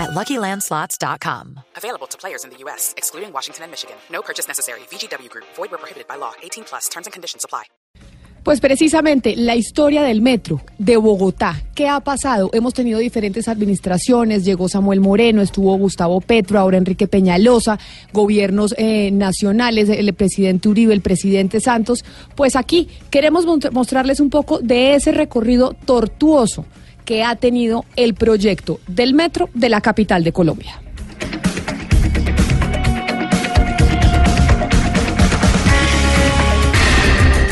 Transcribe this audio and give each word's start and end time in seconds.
at 0.00 0.10
LuckyLandSlots.com. 0.10 1.60
Available 1.76 2.06
to 2.08 2.18
players 2.18 2.44
in 2.44 2.50
the 2.50 2.56
U.S., 2.64 2.94
excluding 2.96 3.32
Washington 3.32 3.64
and 3.64 3.70
Michigan. 3.70 3.96
No 4.10 4.22
purchase 4.22 4.48
necessary. 4.48 4.80
VGW 4.90 5.28
Group. 5.28 5.46
Void 5.56 5.70
where 5.70 5.78
prohibited 5.78 6.08
by 6.08 6.16
law. 6.16 6.32
18 6.42 6.64
plus. 6.64 6.88
Terms 6.88 7.06
and 7.06 7.12
conditions 7.12 7.44
apply. 7.44 7.64
Pues 8.42 8.60
precisamente 8.60 9.36
la 9.36 9.54
historia 9.54 10.02
del 10.02 10.22
metro 10.22 10.62
de 10.78 10.96
Bogotá. 10.96 11.62
¿Qué 11.74 11.88
ha 11.88 12.00
pasado? 12.00 12.48
Hemos 12.54 12.72
tenido 12.72 12.98
diferentes 12.98 13.48
administraciones. 13.48 14.46
Llegó 14.46 14.66
Samuel 14.68 15.00
Moreno, 15.00 15.42
estuvo 15.42 15.76
Gustavo 15.76 16.22
Petro, 16.22 16.58
ahora 16.58 16.78
Enrique 16.78 17.06
Peñalosa, 17.06 17.78
gobiernos 18.14 18.74
eh, 18.78 19.10
nacionales, 19.10 19.90
el 19.90 20.14
presidente 20.14 20.70
Uribe, 20.70 20.94
el 20.94 21.02
presidente 21.02 21.60
Santos. 21.60 22.02
Pues 22.34 22.56
aquí 22.56 22.88
queremos 23.10 23.44
mostrarles 23.72 24.20
un 24.20 24.30
poco 24.30 24.58
de 24.58 24.94
ese 24.94 25.12
recorrido 25.12 25.74
tortuoso 25.84 26.64
que 27.10 27.24
ha 27.24 27.34
tenido 27.34 27.84
el 27.96 28.14
proyecto 28.14 28.78
del 28.86 29.14
metro 29.14 29.50
de 29.52 29.68
la 29.68 29.80
capital 29.80 30.22
de 30.22 30.30
Colombia. 30.30 30.80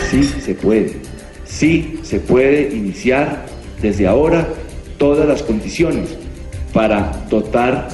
Sí 0.09 0.23
se 0.23 0.55
puede, 0.55 0.93
sí 1.45 1.99
se 2.05 2.21
puede 2.21 2.73
iniciar 2.73 3.47
desde 3.83 4.07
ahora 4.07 4.47
todas 4.97 5.27
las 5.27 5.43
condiciones 5.43 6.11
para 6.73 7.11
dotar 7.29 7.89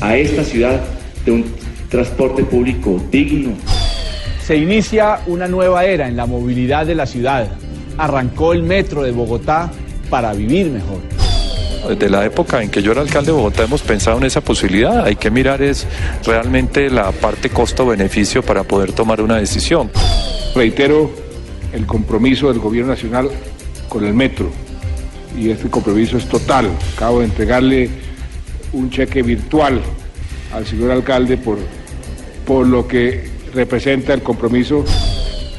a 0.00 0.16
esta 0.16 0.44
ciudad 0.44 0.80
de 1.24 1.32
un 1.32 1.44
transporte 1.88 2.44
público 2.44 3.02
digno. 3.10 3.56
Se 4.40 4.56
inicia 4.56 5.18
una 5.26 5.48
nueva 5.48 5.84
era 5.84 6.06
en 6.06 6.16
la 6.16 6.26
movilidad 6.26 6.86
de 6.86 6.94
la 6.94 7.06
ciudad. 7.06 7.48
Arrancó 7.98 8.52
el 8.52 8.62
metro 8.62 9.02
de 9.02 9.10
Bogotá 9.10 9.72
para 10.08 10.32
vivir 10.32 10.70
mejor. 10.70 11.00
Desde 11.88 12.10
la 12.10 12.24
época 12.24 12.62
en 12.62 12.70
que 12.70 12.82
yo 12.82 12.92
era 12.92 13.00
alcalde 13.00 13.30
de 13.30 13.36
Bogotá 13.36 13.62
hemos 13.62 13.82
pensado 13.82 14.18
en 14.18 14.24
esa 14.24 14.40
posibilidad. 14.40 15.04
Hay 15.04 15.16
que 15.16 15.30
mirar 15.30 15.62
es 15.62 15.86
realmente 16.24 16.90
la 16.90 17.12
parte 17.12 17.48
costo-beneficio 17.48 18.42
para 18.42 18.64
poder 18.64 18.92
tomar 18.92 19.20
una 19.20 19.36
decisión. 19.36 19.90
Reitero 20.54 21.10
el 21.72 21.86
compromiso 21.86 22.48
del 22.48 22.58
gobierno 22.58 22.92
nacional 22.92 23.30
con 23.88 24.04
el 24.04 24.14
metro 24.14 24.50
y 25.38 25.50
este 25.50 25.68
compromiso 25.68 26.16
es 26.16 26.26
total. 26.26 26.70
Acabo 26.96 27.20
de 27.20 27.26
entregarle 27.26 27.88
un 28.72 28.90
cheque 28.90 29.22
virtual 29.22 29.80
al 30.52 30.66
señor 30.66 30.90
alcalde 30.90 31.36
por, 31.36 31.58
por 32.44 32.66
lo 32.66 32.88
que 32.88 33.28
representa 33.54 34.12
el 34.12 34.22
compromiso. 34.22 34.84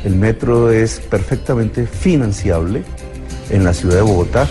El 0.04 0.16
metro 0.16 0.72
es 0.72 1.00
perfectamente 1.00 1.88
financiable 1.88 2.84
en 3.50 3.64
la 3.64 3.74
ciudad 3.74 3.96
de 3.96 4.02
Bogotá 4.02 4.48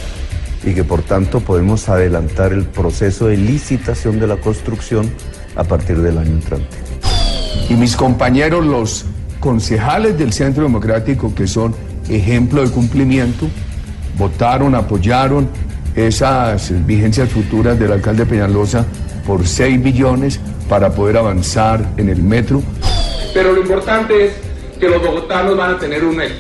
y 0.64 0.74
que 0.74 0.84
por 0.84 1.02
tanto 1.02 1.40
podemos 1.40 1.88
adelantar 1.88 2.52
el 2.52 2.64
proceso 2.64 3.28
de 3.28 3.36
licitación 3.36 4.18
de 4.18 4.26
la 4.26 4.36
construcción 4.36 5.10
a 5.54 5.64
partir 5.64 6.00
del 6.00 6.18
año 6.18 6.32
entrante. 6.32 6.76
Y 7.68 7.74
mis 7.74 7.96
compañeros, 7.96 8.64
los 8.64 9.06
concejales 9.40 10.18
del 10.18 10.32
Centro 10.32 10.64
Democrático, 10.64 11.34
que 11.34 11.46
son 11.46 11.74
ejemplo 12.08 12.62
de 12.62 12.70
cumplimiento, 12.70 13.48
votaron, 14.18 14.74
apoyaron 14.74 15.48
esas 15.94 16.86
vigencias 16.86 17.30
futuras 17.30 17.78
del 17.78 17.92
alcalde 17.92 18.26
Peñalosa 18.26 18.84
por 19.26 19.46
6 19.46 19.82
billones 19.82 20.40
para 20.68 20.90
poder 20.90 21.16
avanzar 21.16 21.84
en 21.96 22.08
el 22.08 22.22
metro. 22.22 22.62
Pero 23.32 23.52
lo 23.52 23.60
importante 23.60 24.26
es 24.26 24.32
que 24.78 24.88
los 24.88 25.02
bogotanos 25.02 25.56
van 25.56 25.74
a 25.74 25.78
tener 25.78 26.04
un 26.04 26.16
metro. 26.16 26.36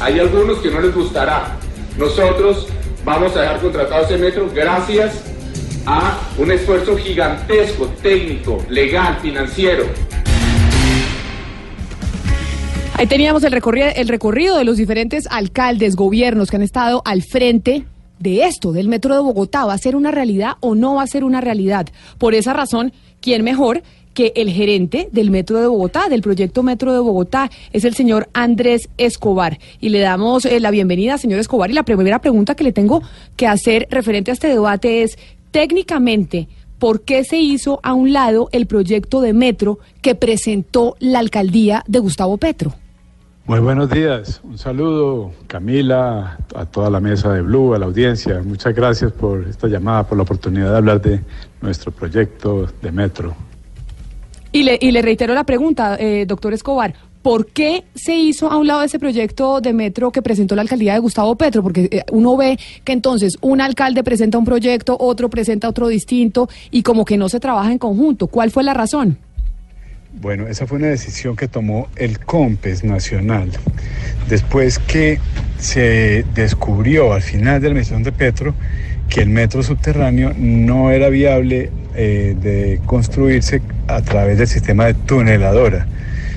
Hay 0.00 0.18
algunos 0.18 0.58
que 0.58 0.70
no 0.70 0.80
les 0.80 0.94
gustará. 0.94 1.57
Nosotros 1.98 2.68
vamos 3.04 3.36
a 3.36 3.40
dejar 3.40 3.60
contratado 3.60 4.04
ese 4.04 4.18
metro 4.18 4.48
gracias 4.54 5.20
a 5.84 6.20
un 6.38 6.52
esfuerzo 6.52 6.96
gigantesco, 6.96 7.86
técnico, 8.00 8.64
legal, 8.68 9.18
financiero. 9.20 9.84
Ahí 12.94 13.06
teníamos 13.08 13.42
el 13.42 13.50
recorrido, 13.50 13.88
el 13.96 14.06
recorrido 14.06 14.58
de 14.58 14.64
los 14.64 14.76
diferentes 14.76 15.26
alcaldes, 15.28 15.96
gobiernos 15.96 16.50
que 16.50 16.56
han 16.56 16.62
estado 16.62 17.02
al 17.04 17.22
frente 17.22 17.84
de 18.20 18.44
esto, 18.44 18.70
del 18.70 18.86
metro 18.86 19.14
de 19.14 19.20
Bogotá. 19.20 19.64
¿Va 19.64 19.72
a 19.72 19.78
ser 19.78 19.96
una 19.96 20.12
realidad 20.12 20.52
o 20.60 20.76
no 20.76 20.94
va 20.94 21.02
a 21.02 21.06
ser 21.08 21.24
una 21.24 21.40
realidad? 21.40 21.88
Por 22.18 22.34
esa 22.34 22.52
razón, 22.52 22.92
¿quién 23.20 23.42
mejor 23.42 23.82
que 24.18 24.32
el 24.34 24.50
gerente 24.50 25.08
del 25.12 25.30
Metro 25.30 25.60
de 25.60 25.68
Bogotá, 25.68 26.08
del 26.08 26.22
proyecto 26.22 26.64
Metro 26.64 26.92
de 26.92 26.98
Bogotá, 26.98 27.52
es 27.72 27.84
el 27.84 27.94
señor 27.94 28.28
Andrés 28.32 28.88
Escobar. 28.98 29.60
Y 29.78 29.90
le 29.90 30.00
damos 30.00 30.44
eh, 30.44 30.58
la 30.58 30.72
bienvenida, 30.72 31.18
señor 31.18 31.38
Escobar. 31.38 31.70
Y 31.70 31.74
la 31.74 31.84
primera 31.84 32.18
pregunta 32.18 32.56
que 32.56 32.64
le 32.64 32.72
tengo 32.72 33.00
que 33.36 33.46
hacer 33.46 33.86
referente 33.92 34.32
a 34.32 34.34
este 34.34 34.48
debate 34.48 35.04
es, 35.04 35.16
técnicamente, 35.52 36.48
¿por 36.80 37.02
qué 37.02 37.22
se 37.22 37.38
hizo 37.38 37.78
a 37.84 37.94
un 37.94 38.12
lado 38.12 38.48
el 38.50 38.66
proyecto 38.66 39.20
de 39.20 39.34
Metro 39.34 39.78
que 40.02 40.16
presentó 40.16 40.96
la 40.98 41.20
alcaldía 41.20 41.84
de 41.86 42.00
Gustavo 42.00 42.38
Petro? 42.38 42.74
Muy 43.46 43.60
buenos 43.60 43.88
días, 43.88 44.40
un 44.42 44.58
saludo 44.58 45.30
Camila, 45.46 46.38
a 46.56 46.66
toda 46.66 46.90
la 46.90 46.98
mesa 46.98 47.32
de 47.32 47.42
Blue, 47.42 47.72
a 47.72 47.78
la 47.78 47.86
audiencia. 47.86 48.42
Muchas 48.44 48.74
gracias 48.74 49.12
por 49.12 49.44
esta 49.44 49.68
llamada, 49.68 50.02
por 50.02 50.18
la 50.18 50.24
oportunidad 50.24 50.72
de 50.72 50.76
hablar 50.76 51.00
de 51.00 51.20
nuestro 51.62 51.92
proyecto 51.92 52.66
de 52.82 52.90
metro. 52.90 53.36
Y 54.52 54.62
le, 54.62 54.78
y 54.80 54.90
le 54.92 55.02
reitero 55.02 55.34
la 55.34 55.44
pregunta, 55.44 55.96
eh, 55.98 56.24
doctor 56.26 56.54
Escobar, 56.54 56.94
¿por 57.22 57.46
qué 57.46 57.84
se 57.94 58.16
hizo 58.16 58.50
a 58.50 58.56
un 58.56 58.66
lado 58.66 58.82
ese 58.82 58.98
proyecto 58.98 59.60
de 59.60 59.72
metro 59.72 60.10
que 60.10 60.22
presentó 60.22 60.54
la 60.54 60.62
alcaldía 60.62 60.94
de 60.94 61.00
Gustavo 61.00 61.36
Petro? 61.36 61.62
Porque 61.62 61.88
eh, 61.90 62.02
uno 62.12 62.36
ve 62.36 62.58
que 62.84 62.92
entonces 62.92 63.36
un 63.42 63.60
alcalde 63.60 64.02
presenta 64.02 64.38
un 64.38 64.44
proyecto, 64.44 64.96
otro 64.98 65.28
presenta 65.28 65.68
otro 65.68 65.88
distinto 65.88 66.48
y 66.70 66.82
como 66.82 67.04
que 67.04 67.16
no 67.16 67.28
se 67.28 67.40
trabaja 67.40 67.70
en 67.70 67.78
conjunto. 67.78 68.28
¿Cuál 68.28 68.50
fue 68.50 68.62
la 68.62 68.74
razón? 68.74 69.18
Bueno, 70.20 70.46
esa 70.48 70.66
fue 70.66 70.78
una 70.78 70.88
decisión 70.88 71.36
que 71.36 71.48
tomó 71.48 71.88
el 71.96 72.18
COMPES 72.18 72.82
Nacional 72.82 73.50
después 74.28 74.78
que 74.78 75.20
se 75.58 76.24
descubrió 76.34 77.12
al 77.12 77.22
final 77.22 77.60
de 77.60 77.68
la 77.68 77.74
misión 77.74 78.02
de 78.02 78.12
Petro 78.12 78.54
que 79.08 79.22
el 79.22 79.28
metro 79.28 79.62
subterráneo 79.62 80.32
no 80.36 80.90
era 80.90 81.08
viable 81.08 81.70
eh, 81.94 82.36
de 82.40 82.80
construirse 82.86 83.62
a 83.86 84.02
través 84.02 84.38
del 84.38 84.46
sistema 84.46 84.86
de 84.86 84.94
tuneladora, 84.94 85.86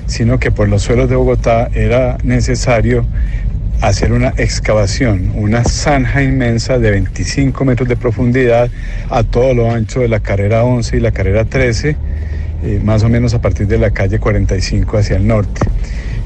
sino 0.06 0.38
que 0.38 0.50
por 0.50 0.68
los 0.68 0.82
suelos 0.82 1.08
de 1.08 1.16
Bogotá 1.16 1.68
era 1.74 2.18
necesario 2.24 3.06
hacer 3.80 4.12
una 4.12 4.32
excavación, 4.36 5.32
una 5.34 5.64
zanja 5.64 6.22
inmensa 6.22 6.78
de 6.78 6.92
25 6.92 7.64
metros 7.64 7.88
de 7.88 7.96
profundidad 7.96 8.70
a 9.10 9.24
todo 9.24 9.54
lo 9.54 9.70
ancho 9.70 10.00
de 10.00 10.08
la 10.08 10.20
carrera 10.20 10.64
11 10.64 10.96
y 10.96 11.00
la 11.00 11.10
carrera 11.10 11.44
13 11.44 11.96
eh, 12.64 12.80
más 12.82 13.02
o 13.02 13.08
menos 13.08 13.34
a 13.34 13.40
partir 13.40 13.66
de 13.66 13.76
la 13.76 13.90
calle 13.90 14.20
45 14.20 14.96
hacia 14.96 15.16
el 15.16 15.26
norte. 15.26 15.60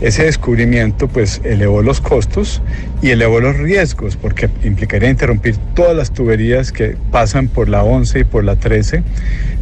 Ese 0.01 0.25
descubrimiento 0.25 1.09
pues 1.09 1.41
elevó 1.43 1.81
los 1.81 2.03
costos 2.03 2.61
y 3.01 3.11
elevó 3.11 3.41
los 3.41 3.57
riesgos 3.57 4.17
porque 4.17 4.51
implicaría 4.63 5.09
interrumpir 5.09 5.57
todas 5.75 5.97
las 5.97 6.13
tuberías 6.13 6.71
que 6.71 6.97
pasan 7.11 7.49
por 7.49 7.71
la 7.71 7.83
11 7.83 8.21
y 8.21 8.25
por 8.25 8.45
la 8.45 8.57
13, 8.57 9.03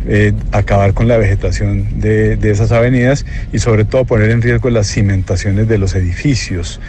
eh, 0.07 0.33
acabar 0.51 0.93
con 0.93 1.07
la 1.07 1.19
vegetación 1.19 2.01
de, 2.01 2.37
de 2.37 2.51
esas 2.51 2.73
avenidas 2.73 3.25
y 3.53 3.61
sobre 3.61 3.85
todo 3.85 4.05
poner 4.07 4.31
en 4.31 4.43
riesgo 4.43 4.71
las 4.71 4.89
cimentaciones 4.89 5.69
de 5.69 5.79
los 5.79 5.95
edificios 5.95 6.81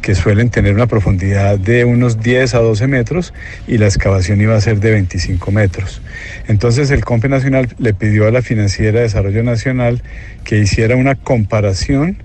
que 0.00 0.14
suelen 0.14 0.50
tener 0.50 0.72
una 0.72 0.86
profundidad 0.86 1.58
de 1.58 1.84
unos 1.84 2.20
10 2.20 2.54
a 2.54 2.58
12 2.58 2.86
metros 2.86 3.34
y 3.66 3.78
la 3.78 3.86
excavación 3.86 4.40
iba 4.40 4.54
a 4.54 4.60
ser 4.60 4.78
de 4.78 4.92
25 4.92 5.50
metros. 5.50 6.02
Entonces 6.46 6.90
el 6.92 7.04
COMPE 7.04 7.28
Nacional 7.28 7.68
le 7.78 7.94
pidió 7.94 8.28
a 8.28 8.30
la 8.30 8.42
Financiera 8.42 8.98
de 8.98 9.04
Desarrollo 9.04 9.42
Nacional 9.42 10.02
que 10.44 10.58
hiciera 10.58 10.94
una 10.94 11.16
comparación 11.16 12.16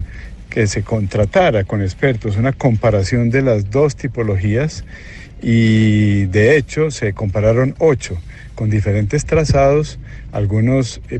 que 0.49 0.67
se 0.67 0.83
contratara 0.83 1.63
con 1.63 1.81
expertos 1.81 2.37
una 2.37 2.53
comparación 2.53 3.29
de 3.29 3.41
las 3.41 3.69
dos 3.69 3.95
tipologías 3.95 4.83
y 5.41 6.25
de 6.25 6.57
hecho 6.57 6.91
se 6.91 7.13
compararon 7.13 7.75
ocho 7.79 8.17
con 8.55 8.71
diferentes 8.71 9.23
trazados, 9.25 9.99
algunos 10.31 10.99
eh, 11.11 11.19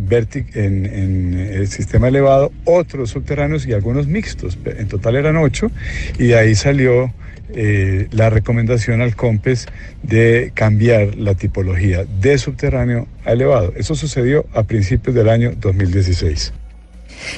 en, 0.56 0.86
en, 0.88 1.34
el 1.38 1.68
sistema 1.68 2.08
elevado, 2.08 2.52
otros 2.66 3.12
subterráneos 3.12 3.68
y 3.68 3.74
algunos 3.74 4.08
mixtos. 4.08 4.58
En 4.66 4.88
total 4.88 5.18
eran 5.18 5.38
ocho 5.38 5.70
y 6.18 6.28
de 6.28 6.36
ahí 6.36 6.56
salió 6.56 7.14
eh, 7.54 8.08
la 8.12 8.30
recomendación 8.30 9.02
al 9.02 9.16
COMPES 9.16 9.68
de 10.04 10.52
cambiar 10.54 11.16
la 11.16 11.36
tipología 11.36 12.06
de 12.06 12.38
subterráneo 12.38 13.08
a 13.24 13.32
elevado. 13.34 13.72
Eso 13.78 13.96
sucedió 13.96 14.46
a 14.54 14.64
principios 14.64 15.16
del 15.16 15.30
año 15.30 15.54
2016. 15.56 16.54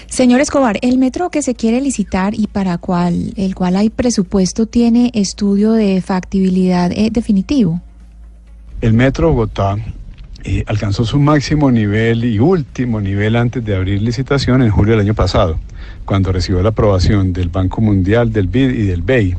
Señor 0.08 0.42
Escobar, 0.42 0.78
el 0.81 0.98
metro 0.98 1.30
que 1.30 1.42
se 1.42 1.56
quiere 1.56 1.81
licitar 1.81 2.34
y 2.34 2.48
para 2.48 2.78
cual, 2.78 3.34
el 3.36 3.56
cual 3.56 3.76
hay 3.76 3.90
presupuesto 3.90 4.66
tiene 4.66 5.12
estudio 5.14 5.72
de 5.72 6.02
factibilidad 6.02 6.92
eh, 6.92 7.10
definitivo. 7.12 7.81
El 8.81 8.94
metro 8.94 9.30
Bogotá 9.30 9.78
eh, 10.44 10.64
alcanzó 10.68 11.04
su 11.04 11.20
máximo 11.20 11.70
nivel 11.70 12.24
y 12.24 12.40
último 12.40 13.02
nivel 13.02 13.36
antes 13.36 13.64
de 13.64 13.76
abrir 13.76 14.02
licitación 14.02 14.62
en 14.62 14.72
julio 14.72 14.94
del 14.94 15.02
año 15.02 15.14
pasado, 15.14 15.60
cuando 16.06 16.32
recibió 16.32 16.62
la 16.62 16.70
aprobación 16.70 17.34
del 17.34 17.50
Banco 17.50 17.82
Mundial, 17.82 18.32
del 18.32 18.48
BID 18.48 18.70
y 18.70 18.84
del 18.84 19.02
BEI. 19.02 19.36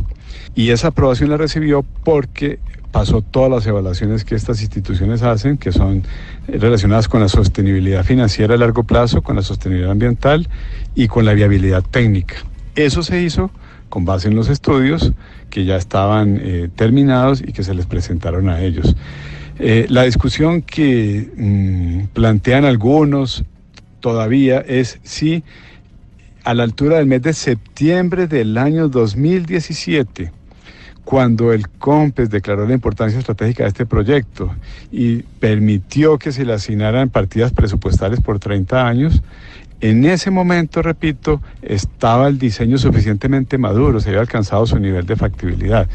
Y 0.54 0.70
esa 0.70 0.88
aprobación 0.88 1.30
la 1.30 1.38
recibió 1.38 1.84
porque 2.04 2.58
pasó 2.92 3.22
todas 3.22 3.50
las 3.50 3.66
evaluaciones 3.66 4.24
que 4.24 4.34
estas 4.34 4.60
instituciones 4.60 5.22
hacen, 5.22 5.56
que 5.56 5.72
son 5.72 6.02
relacionadas 6.48 7.08
con 7.08 7.20
la 7.20 7.28
sostenibilidad 7.28 8.04
financiera 8.04 8.54
a 8.54 8.58
largo 8.58 8.84
plazo, 8.84 9.22
con 9.22 9.36
la 9.36 9.42
sostenibilidad 9.42 9.92
ambiental 9.92 10.48
y 10.94 11.08
con 11.08 11.24
la 11.24 11.34
viabilidad 11.34 11.82
técnica. 11.82 12.36
Eso 12.74 13.02
se 13.02 13.22
hizo 13.22 13.50
con 13.88 14.04
base 14.04 14.28
en 14.28 14.36
los 14.36 14.48
estudios 14.48 15.12
que 15.50 15.64
ya 15.64 15.76
estaban 15.76 16.38
eh, 16.40 16.68
terminados 16.74 17.42
y 17.42 17.52
que 17.52 17.62
se 17.62 17.74
les 17.74 17.86
presentaron 17.86 18.48
a 18.48 18.60
ellos. 18.60 18.96
Eh, 19.58 19.86
la 19.90 20.04
discusión 20.04 20.62
que 20.62 21.28
mm, 21.36 22.14
plantean 22.14 22.64
algunos 22.64 23.44
todavía 24.00 24.60
es 24.60 25.00
si 25.02 25.44
a 26.44 26.54
la 26.54 26.62
altura 26.62 26.96
del 26.96 27.06
mes 27.06 27.20
de 27.22 27.34
septiembre 27.34 28.26
del 28.26 28.56
año 28.56 28.88
2017, 28.88 30.32
cuando 31.04 31.52
el 31.52 31.68
COMPES 31.68 32.30
declaró 32.30 32.66
la 32.66 32.74
importancia 32.74 33.18
estratégica 33.18 33.64
de 33.64 33.68
este 33.68 33.86
proyecto 33.86 34.54
y 34.92 35.22
permitió 35.22 36.18
que 36.18 36.32
se 36.32 36.44
le 36.44 36.52
asignaran 36.52 37.08
partidas 37.08 37.52
presupuestales 37.52 38.20
por 38.20 38.38
30 38.38 38.86
años, 38.86 39.22
en 39.80 40.04
ese 40.04 40.30
momento, 40.30 40.82
repito, 40.82 41.40
estaba 41.62 42.28
el 42.28 42.38
diseño 42.38 42.76
suficientemente 42.76 43.56
maduro, 43.56 44.00
se 44.00 44.10
había 44.10 44.20
alcanzado 44.20 44.66
su 44.66 44.78
nivel 44.78 45.06
de 45.06 45.16
factibilidad, 45.16 45.88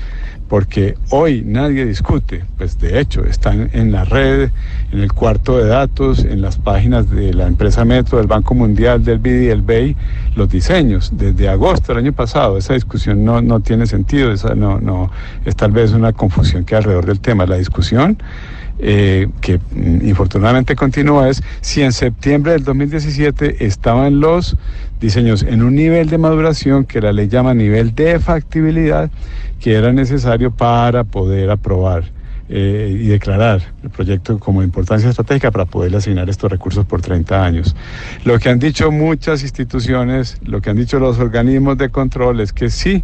porque 0.48 0.96
hoy 1.10 1.44
nadie 1.46 1.86
discute, 1.86 2.44
pues 2.58 2.80
de 2.80 3.00
hecho 3.00 3.24
están 3.26 3.70
en 3.74 3.92
la 3.92 4.04
red, 4.04 4.50
en 4.92 5.00
el 5.00 5.12
cuarto 5.14 5.58
de 5.58 5.68
datos, 5.68 6.24
en 6.24 6.42
las 6.42 6.58
páginas 6.58 7.10
de 7.10 7.34
la 7.34 7.46
empresa 7.46 7.86
Metro, 7.86 8.18
del 8.18 8.28
Banco 8.28 8.56
Mundial, 8.56 9.04
del 9.04 9.20
BID 9.20 9.42
y 9.42 9.46
del 9.46 9.62
BEI, 9.62 9.96
los 10.36 10.50
diseños. 10.50 11.12
Desde 11.14 11.50
agosto 11.50 11.94
del 11.94 12.04
año 12.06 12.14
pasado, 12.14 12.58
esa 12.58 12.74
discusión 12.74 13.24
no, 13.24 13.42
no 13.42 13.60
tiene 13.60 13.86
sentido, 13.86 14.32
esa 14.32 14.56
no, 14.56 14.80
no, 14.80 15.12
es 15.46 15.56
tal 15.56 15.72
vez 15.72 15.94
una 15.94 16.12
confusión 16.14 16.66
que 16.66 16.76
hay 16.76 16.80
alrededor 16.80 17.06
del 17.06 17.20
tema. 17.20 17.46
La 17.46 17.58
discusión 17.58 18.18
eh, 18.80 19.28
que 19.42 19.58
mm, 19.58 20.08
infortunadamente 20.08 20.76
continúa 20.76 21.30
es 21.30 21.42
si 21.62 21.82
en 21.82 21.94
septiembre 21.94 22.52
del 22.54 22.64
2017 22.64 23.66
estaban 23.66 24.20
los 24.20 24.58
diseños 25.00 25.44
en 25.44 25.64
un 25.64 25.76
nivel 25.76 26.10
de 26.10 26.18
maduración 26.18 26.86
que 26.86 27.00
la 27.00 27.14
ley 27.14 27.28
llama 27.28 27.54
nivel 27.54 27.96
de 27.96 28.20
factibilidad 28.20 29.10
que 29.60 29.74
era 29.74 29.94
necesario 29.94 30.52
para 30.52 31.04
poder 31.04 31.50
aprobar 31.52 32.04
eh, 32.48 33.00
y 33.02 33.08
declarar 33.08 33.62
el 33.82 33.90
proyecto 33.90 34.38
como 34.38 34.60
de 34.60 34.68
importancia 34.68 35.10
estratégica 35.10 35.50
para 35.50 35.66
poder 35.66 35.96
asignar 35.96 36.30
estos 36.30 36.52
recursos 36.52 36.86
por 36.86 37.02
30 37.02 37.44
años. 37.44 37.76
Lo 38.24 38.38
que 38.38 38.50
han 38.50 38.60
dicho 38.60 38.92
muchas 38.92 39.42
instituciones, 39.42 40.38
lo 40.44 40.62
que 40.62 40.70
han 40.70 40.78
dicho 40.78 41.00
los 41.00 41.18
organismos 41.18 41.78
de 41.80 41.90
control 41.90 42.42
es 42.42 42.54
que 42.54 42.70
sí, 42.70 43.04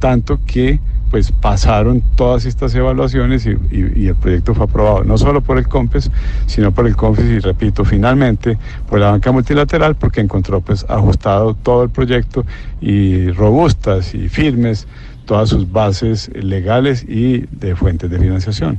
tanto 0.00 0.40
que 0.44 0.80
pues 1.12 1.30
pasaron 1.30 2.02
todas 2.16 2.46
estas 2.46 2.74
evaluaciones 2.74 3.44
y, 3.44 4.06
el 4.06 4.14
proyecto 4.16 4.54
fue 4.54 4.64
aprobado 4.64 5.04
no 5.04 5.18
solo 5.18 5.42
por 5.42 5.58
el 5.58 5.68
COMPES, 5.68 6.10
sino 6.46 6.72
por 6.72 6.86
el 6.86 6.96
COMPES 6.96 7.26
y 7.26 7.38
repito, 7.38 7.84
finalmente 7.84 8.56
por 8.88 8.98
la 8.98 9.10
banca 9.10 9.30
multilateral 9.30 9.94
porque 9.94 10.22
encontró 10.22 10.62
pues 10.62 10.86
ajustado 10.88 11.52
todo 11.52 11.82
el 11.82 11.90
proyecto 11.90 12.46
y 12.80 13.30
robustas 13.30 14.14
y 14.14 14.30
firmes 14.30 14.88
todas 15.26 15.50
sus 15.50 15.70
bases 15.70 16.30
legales 16.34 17.04
y 17.06 17.44
de 17.50 17.76
fuentes 17.76 18.10
de 18.10 18.18
financiación. 18.18 18.78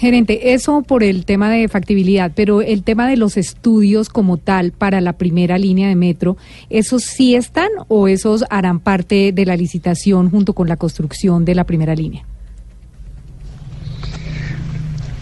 Gerente, 0.00 0.54
eso 0.54 0.80
por 0.80 1.02
el 1.04 1.26
tema 1.26 1.50
de 1.50 1.68
factibilidad, 1.68 2.32
pero 2.34 2.62
el 2.62 2.84
tema 2.84 3.06
de 3.06 3.18
los 3.18 3.36
estudios 3.36 4.08
como 4.08 4.38
tal 4.38 4.72
para 4.72 5.02
la 5.02 5.12
primera 5.12 5.58
línea 5.58 5.88
de 5.88 5.94
metro, 5.94 6.38
¿esos 6.70 7.02
sí 7.02 7.34
están 7.34 7.68
o 7.88 8.08
esos 8.08 8.46
harán 8.48 8.80
parte 8.80 9.32
de 9.32 9.44
la 9.44 9.58
licitación 9.58 10.30
junto 10.30 10.54
con 10.54 10.68
la 10.70 10.78
construcción 10.78 11.44
de 11.44 11.54
la 11.54 11.64
primera 11.64 11.94
línea? 11.94 12.24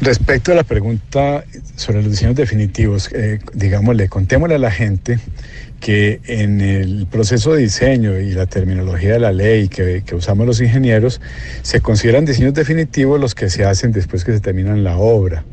Respecto 0.00 0.52
a 0.52 0.54
la 0.54 0.62
pregunta 0.62 1.44
sobre 1.74 2.02
los 2.02 2.12
diseños 2.12 2.36
definitivos, 2.36 3.10
eh, 3.12 3.40
digámosle, 3.52 4.08
contémosle 4.08 4.54
a 4.54 4.58
la 4.58 4.70
gente 4.70 5.18
que 5.80 6.20
en 6.26 6.60
el 6.60 7.08
proceso 7.10 7.54
de 7.54 7.62
diseño 7.62 8.16
y 8.16 8.30
la 8.30 8.46
terminología 8.46 9.14
de 9.14 9.18
la 9.18 9.32
ley 9.32 9.68
que, 9.68 10.04
usamos 10.12 10.46
los 10.46 10.60
ingenieros, 10.60 11.20
se 11.62 11.80
consideran 11.80 12.24
diseños 12.24 12.54
definitivos 12.54 13.20
los 13.20 13.34
que 13.34 13.50
se 13.50 13.64
hacen 13.64 13.90
después 13.90 14.24
que 14.24 14.32
se 14.32 14.40
terminan 14.40 14.84
la 14.84 14.96
obra. 14.96 15.44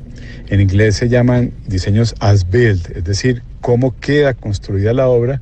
En 0.47 0.62
inglés 0.62 0.95
se 0.95 1.09
llaman 1.09 1.51
diseños 1.65 2.13
as 2.19 2.47
built, 2.47 2.92
es 2.95 3.03
decir, 3.03 3.42
cómo 3.62 4.00
queda 4.00 4.36
construida 4.36 4.94
la 4.94 5.07
obra, 5.07 5.42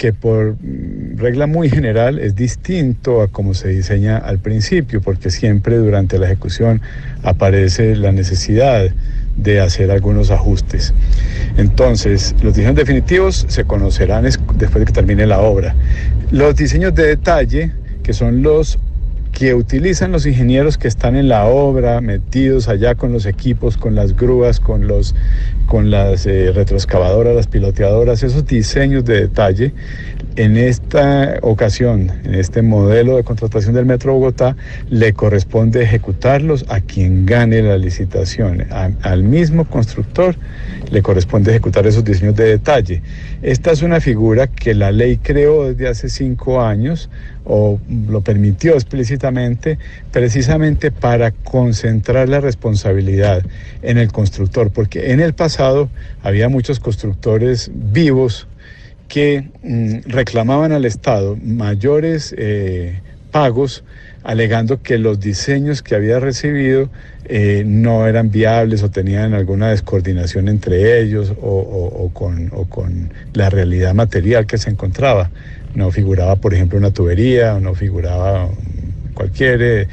que 0.00 0.14
por 0.14 0.54
mm, 0.54 1.18
regla 1.18 1.46
muy 1.46 1.68
general 1.68 2.18
es 2.18 2.34
distinto 2.34 3.20
a 3.20 3.28
cómo 3.28 3.52
se 3.52 3.68
diseña 3.68 4.16
al 4.16 4.38
principio, 4.38 5.02
porque 5.02 5.30
siempre 5.30 5.76
durante 5.76 6.18
la 6.18 6.24
ejecución 6.24 6.80
aparece 7.22 7.94
la 7.96 8.10
necesidad 8.10 8.88
de 9.36 9.60
hacer 9.60 9.90
algunos 9.90 10.30
ajustes. 10.30 10.94
Entonces, 11.58 12.34
los 12.42 12.54
diseños 12.54 12.76
definitivos 12.76 13.44
se 13.46 13.64
conocerán 13.64 14.24
después 14.24 14.80
de 14.80 14.84
que 14.86 14.92
termine 14.92 15.26
la 15.26 15.40
obra. 15.40 15.74
Los 16.30 16.56
diseños 16.56 16.94
de 16.94 17.06
detalle, 17.06 17.70
que 18.02 18.14
son 18.14 18.42
los 18.42 18.78
que 19.32 19.54
utilizan 19.54 20.12
los 20.12 20.26
ingenieros 20.26 20.76
que 20.76 20.88
están 20.88 21.16
en 21.16 21.28
la 21.28 21.46
obra, 21.46 22.00
metidos 22.00 22.68
allá 22.68 22.94
con 22.94 23.12
los 23.12 23.26
equipos, 23.26 23.76
con 23.76 23.94
las 23.94 24.16
grúas, 24.16 24.60
con, 24.60 24.86
los, 24.86 25.14
con 25.66 25.90
las 25.90 26.26
eh, 26.26 26.52
retroexcavadoras, 26.52 27.34
las 27.34 27.46
piloteadoras, 27.46 28.22
esos 28.22 28.46
diseños 28.46 29.04
de 29.04 29.20
detalle, 29.22 29.72
en 30.36 30.56
esta 30.56 31.38
ocasión, 31.42 32.10
en 32.24 32.34
este 32.34 32.62
modelo 32.62 33.16
de 33.16 33.24
contratación 33.24 33.74
del 33.74 33.86
Metro 33.86 34.14
Bogotá, 34.14 34.56
le 34.88 35.12
corresponde 35.12 35.82
ejecutarlos 35.82 36.64
a 36.68 36.80
quien 36.80 37.26
gane 37.26 37.62
la 37.62 37.76
licitación. 37.78 38.66
al 39.02 39.22
mismo 39.24 39.64
constructor 39.64 40.36
le 40.90 41.02
corresponde 41.02 41.50
ejecutar 41.50 41.86
esos 41.86 42.04
diseños 42.04 42.36
de 42.36 42.44
detalle. 42.44 43.02
Esta 43.42 43.70
es 43.72 43.82
una 43.82 44.00
figura 44.00 44.46
que 44.46 44.74
la 44.74 44.92
ley 44.92 45.18
creó 45.18 45.72
desde 45.72 45.88
hace 45.88 46.08
cinco 46.08 46.60
años 46.62 47.10
o 47.44 47.78
lo 48.08 48.20
permitió 48.20 48.74
explícitamente 48.74 49.78
precisamente 50.12 50.90
para 50.90 51.30
concentrar 51.32 52.28
la 52.28 52.40
responsabilidad 52.40 53.42
en 53.82 53.98
el 53.98 54.12
constructor, 54.12 54.70
porque 54.70 55.12
en 55.12 55.20
el 55.20 55.32
pasado 55.32 55.88
había 56.22 56.48
muchos 56.48 56.80
constructores 56.80 57.70
vivos 57.74 58.46
que 59.10 59.50
mm, 59.62 60.08
reclamaban 60.08 60.72
al 60.72 60.86
Estado 60.86 61.36
mayores 61.42 62.32
eh, 62.38 63.00
pagos 63.32 63.84
alegando 64.22 64.82
que 64.82 64.98
los 64.98 65.18
diseños 65.18 65.82
que 65.82 65.96
había 65.96 66.20
recibido 66.20 66.90
eh, 67.24 67.64
no 67.66 68.06
eran 68.06 68.30
viables 68.30 68.82
o 68.82 68.90
tenían 68.90 69.34
alguna 69.34 69.70
descoordinación 69.70 70.48
entre 70.48 71.00
ellos 71.00 71.32
o, 71.40 72.10
con, 72.14 73.12
la 73.34 73.50
realidad 73.50 73.94
material 73.94 74.46
que 74.46 74.58
se 74.58 74.70
encontraba. 74.70 75.30
No 75.74 75.90
figuraba, 75.90 76.36
por 76.36 76.54
ejemplo, 76.54 76.78
una 76.78 76.92
tubería 76.92 77.58
no 77.60 77.74
figuraba 77.74 78.48
cualquier 79.14 79.62
eh, 79.62 79.88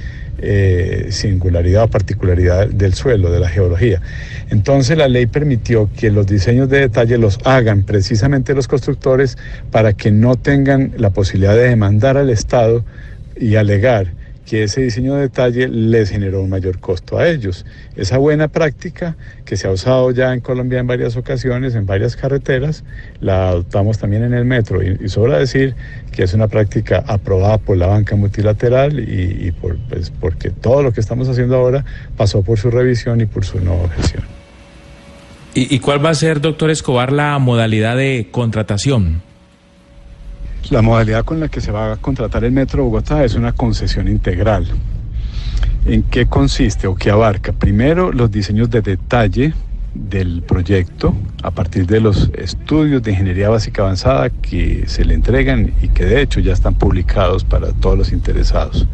singularidad 1.10 1.84
o 1.84 1.88
particularidad 1.88 2.67
del 2.67 2.94
suelo, 2.94 3.32
de 3.32 3.39
la 3.39 3.50
geología. 3.50 4.01
Entonces 4.50 4.98
la 4.98 5.08
ley 5.08 5.25
permitió 5.25 5.89
que 5.98 6.12
los 6.12 6.27
diseños 6.27 6.70
de 6.70 6.82
detalle 6.82 7.17
los 7.17 7.39
hagan 7.44 7.84
precisamente 7.84 8.53
los 8.53 8.67
constructores 8.67 9.38
para 9.72 9.94
que 9.94 10.12
no 10.12 10.36
tengan 10.36 10.94
la 10.98 11.10
posibilidad 11.10 11.56
de 11.56 11.70
demandar 11.70 12.17
al 12.17 12.29
Estado 12.29 12.86
y 13.39 13.56
alegar 13.56 14.17
que 14.48 14.63
ese 14.63 14.82
diseño 14.82 15.16
de 15.16 15.24
detalle 15.24 15.68
les 15.68 16.10
generó 16.10 16.42
un 16.42 16.50
mayor 16.50 16.80
costo 16.80 17.18
a 17.18 17.27
ellos. 17.27 17.66
Esa 17.98 18.18
buena 18.18 18.48
práctica 18.48 19.18
que 19.44 19.58
se 19.58 19.68
ha 19.68 19.72
usado 19.72 20.10
ya 20.12 20.34
en 20.34 20.39
Colombia 20.39 20.80
en 20.80 20.88
varias 20.88 21.18
ocasiones, 21.18 21.75
en 21.75 21.86
varias 21.86 22.16
carreteras, 22.16 22.86
la 23.20 23.50
adoptamos 23.50 23.98
también 23.98 24.24
en 24.24 24.34
el 24.34 24.46
metro. 24.46 24.82
Y, 24.82 25.10
sobra 25.10 25.38
decir 25.38 25.75
que 26.13 26.24
es 26.24 26.34
una 26.34 26.48
práctica 26.48 27.04
aprobada 27.08 27.58
por 27.58 27.75
la 27.75 27.88
banca 27.88 28.16
multilateral 28.16 29.00
y, 29.00 29.51
por, 29.51 29.77
pues, 29.89 30.12
porque 30.12 30.50
todo 30.50 30.82
lo 30.82 30.94
que 30.94 31.01
estamos 31.01 31.27
haciendo 31.27 31.58
ahora 31.58 31.84
pasó 32.16 32.42
por 32.42 32.58
su 32.58 32.72
revisión 32.72 33.20
y 33.20 33.25
por 33.25 33.44
su 33.44 33.60
no 33.60 33.74
objeción. 33.74 34.24
¿Y 35.54 35.80
cuál 35.80 36.06
va 36.06 36.12
a 36.12 36.16
ser, 36.16 36.39
doctor 36.39 36.70
Escobar, 36.70 37.12
la 37.12 37.38
modalidad 37.39 37.98
de 37.98 38.30
contratación? 38.32 39.27
La 40.70 40.82
modalidad 40.82 41.24
con 41.24 41.40
la 41.40 41.48
que 41.48 41.62
se 41.62 41.72
va 41.72 41.94
a 41.94 41.96
contratar 41.98 42.44
el 42.44 42.52
Metro 42.52 42.84
Bogotá 42.84 43.24
es 43.24 43.36
una 43.36 43.54
concesión 43.54 44.10
integral. 44.10 44.68
¿En 45.86 46.04
qué 46.04 46.26
consiste 46.26 46.88
o 46.88 46.96
qué 46.96 47.10
abarca? 47.10 47.54
Primero, 47.54 48.12
los 48.12 48.30
diseños 48.30 48.70
de 48.70 48.82
detalle 48.82 49.54
del 49.94 50.44
proyecto 50.44 51.16
a 51.42 51.52
partir 51.52 51.88
de 51.88 52.02
los 52.02 52.30
estudios 52.36 53.02
de 53.02 53.12
ingeniería 53.12 53.50
básica 53.50 53.84
avanzada 53.84 54.30
que 54.30 54.84
se 54.88 55.06
le 55.06 55.14
entregan 55.14 55.74
y 55.82 55.88
que 55.88 56.06
de 56.06 56.22
hecho 56.22 56.42
ya 56.42 56.52
están 56.52 56.76
publicados 56.76 57.46
para 57.46 57.72
todos 57.72 57.98
los 57.98 58.12
interesados. 58.12 58.88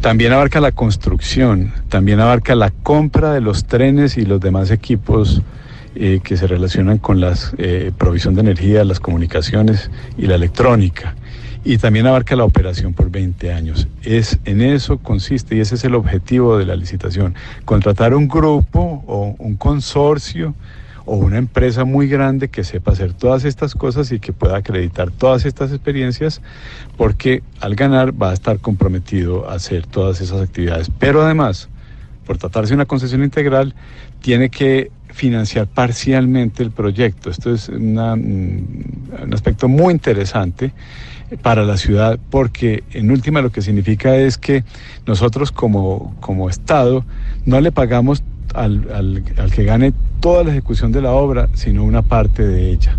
También 0.00 0.32
abarca 0.32 0.60
la 0.60 0.72
construcción, 0.72 1.72
también 1.88 2.20
abarca 2.20 2.54
la 2.54 2.70
compra 2.70 3.32
de 3.32 3.40
los 3.40 3.64
trenes 3.64 4.16
y 4.16 4.24
los 4.24 4.40
demás 4.40 4.70
equipos 4.70 5.42
eh, 6.00 6.20
que 6.22 6.36
se 6.36 6.46
relacionan 6.46 6.98
con 6.98 7.20
la 7.20 7.34
eh, 7.56 7.90
provisión 7.98 8.36
de 8.36 8.42
energía, 8.42 8.84
las 8.84 9.00
comunicaciones 9.00 9.90
y 10.16 10.26
la 10.26 10.36
electrónica. 10.36 11.16
Y 11.64 11.78
también 11.78 12.06
abarca 12.06 12.36
la 12.36 12.44
operación 12.44 12.94
por 12.94 13.10
20 13.10 13.52
años. 13.52 13.88
Es, 14.04 14.38
en 14.44 14.60
eso 14.60 14.98
consiste 14.98 15.56
y 15.56 15.60
ese 15.60 15.74
es 15.74 15.82
el 15.82 15.96
objetivo 15.96 16.56
de 16.56 16.66
la 16.66 16.76
licitación. 16.76 17.34
Contratar 17.64 18.14
un 18.14 18.28
grupo 18.28 19.02
o 19.08 19.34
un 19.40 19.56
consorcio 19.56 20.54
o 21.04 21.16
una 21.16 21.38
empresa 21.38 21.84
muy 21.84 22.06
grande 22.06 22.46
que 22.46 22.62
sepa 22.62 22.92
hacer 22.92 23.12
todas 23.12 23.44
estas 23.44 23.74
cosas 23.74 24.12
y 24.12 24.20
que 24.20 24.32
pueda 24.32 24.56
acreditar 24.56 25.10
todas 25.10 25.46
estas 25.46 25.72
experiencias, 25.72 26.40
porque 26.96 27.42
al 27.58 27.74
ganar 27.74 28.12
va 28.12 28.30
a 28.30 28.34
estar 28.34 28.60
comprometido 28.60 29.50
a 29.50 29.54
hacer 29.54 29.84
todas 29.84 30.20
esas 30.20 30.40
actividades. 30.42 30.92
Pero 30.96 31.22
además, 31.22 31.68
por 32.24 32.38
tratarse 32.38 32.68
de 32.68 32.76
una 32.76 32.86
concesión 32.86 33.24
integral, 33.24 33.74
tiene 34.20 34.48
que 34.48 34.92
financiar 35.18 35.66
parcialmente 35.66 36.62
el 36.62 36.70
proyecto. 36.70 37.28
Esto 37.28 37.52
es 37.52 37.68
mm, 37.68 37.98
un 37.98 39.34
aspecto 39.34 39.66
muy 39.66 39.92
interesante 39.92 40.72
para 41.42 41.64
la 41.64 41.76
ciudad 41.76 42.20
porque 42.30 42.84
en 42.92 43.10
última 43.10 43.42
lo 43.42 43.50
que 43.50 43.60
significa 43.60 44.14
es 44.14 44.38
que 44.38 44.62
nosotros 45.06 45.50
como, 45.50 46.16
como 46.20 46.48
Estado 46.48 47.04
no 47.44 47.60
le 47.60 47.72
pagamos 47.72 48.22
al, 48.54 48.88
al, 48.94 49.24
al 49.36 49.52
que 49.52 49.64
gane 49.64 49.92
toda 50.20 50.44
la 50.44 50.52
ejecución 50.52 50.92
de 50.92 51.02
la 51.02 51.10
obra, 51.10 51.48
sino 51.52 51.82
una 51.82 52.02
parte 52.02 52.46
de 52.46 52.70
ella. 52.70 52.96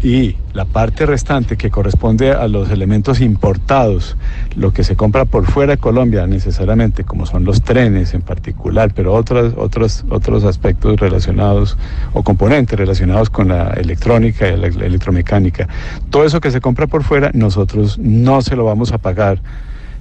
Y 0.00 0.36
la 0.52 0.64
parte 0.64 1.06
restante 1.06 1.56
que 1.56 1.70
corresponde 1.70 2.30
a 2.30 2.46
los 2.46 2.70
elementos 2.70 3.20
importados, 3.20 4.16
lo 4.54 4.72
que 4.72 4.84
se 4.84 4.94
compra 4.94 5.24
por 5.24 5.46
fuera 5.46 5.72
de 5.72 5.78
Colombia 5.78 6.24
necesariamente, 6.28 7.02
como 7.02 7.26
son 7.26 7.44
los 7.44 7.62
trenes 7.62 8.14
en 8.14 8.22
particular, 8.22 8.92
pero 8.94 9.12
otros, 9.12 9.54
otros, 9.56 10.04
otros 10.08 10.44
aspectos 10.44 11.00
relacionados 11.00 11.76
o 12.12 12.22
componentes 12.22 12.78
relacionados 12.78 13.28
con 13.28 13.48
la 13.48 13.70
electrónica 13.70 14.46
y 14.48 14.56
la 14.56 14.68
electromecánica, 14.68 15.68
todo 16.10 16.24
eso 16.24 16.40
que 16.40 16.52
se 16.52 16.60
compra 16.60 16.86
por 16.86 17.02
fuera, 17.02 17.32
nosotros 17.34 17.98
no 17.98 18.40
se 18.40 18.54
lo 18.54 18.64
vamos 18.64 18.92
a 18.92 18.98
pagar 18.98 19.40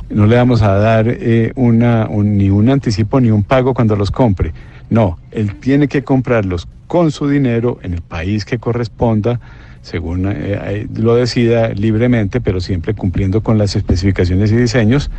no 0.09 0.25
le 0.25 0.37
vamos 0.37 0.61
a 0.61 0.73
dar 0.73 1.05
eh, 1.09 1.51
una, 1.55 2.07
un, 2.09 2.37
ni 2.37 2.49
un 2.49 2.69
anticipo 2.69 3.19
ni 3.19 3.29
un 3.29 3.43
pago 3.43 3.73
cuando 3.73 3.95
los 3.95 4.11
compre. 4.11 4.53
No, 4.89 5.19
él 5.31 5.55
tiene 5.55 5.87
que 5.87 6.03
comprarlos 6.03 6.67
con 6.87 7.11
su 7.11 7.27
dinero 7.27 7.79
en 7.83 7.93
el 7.93 8.01
país 8.01 8.45
que 8.45 8.57
corresponda, 8.57 9.39
según 9.87 10.25
eh, 10.27 10.85
lo 10.95 11.15
decida 11.15 11.69
libremente, 11.69 12.41
pero 12.41 12.59
siempre 12.59 12.93
cumpliendo 12.93 13.41
con 13.41 13.57
las 13.57 13.77
especificaciones 13.77 14.51
y 14.51 14.57
diseños, 14.57 15.09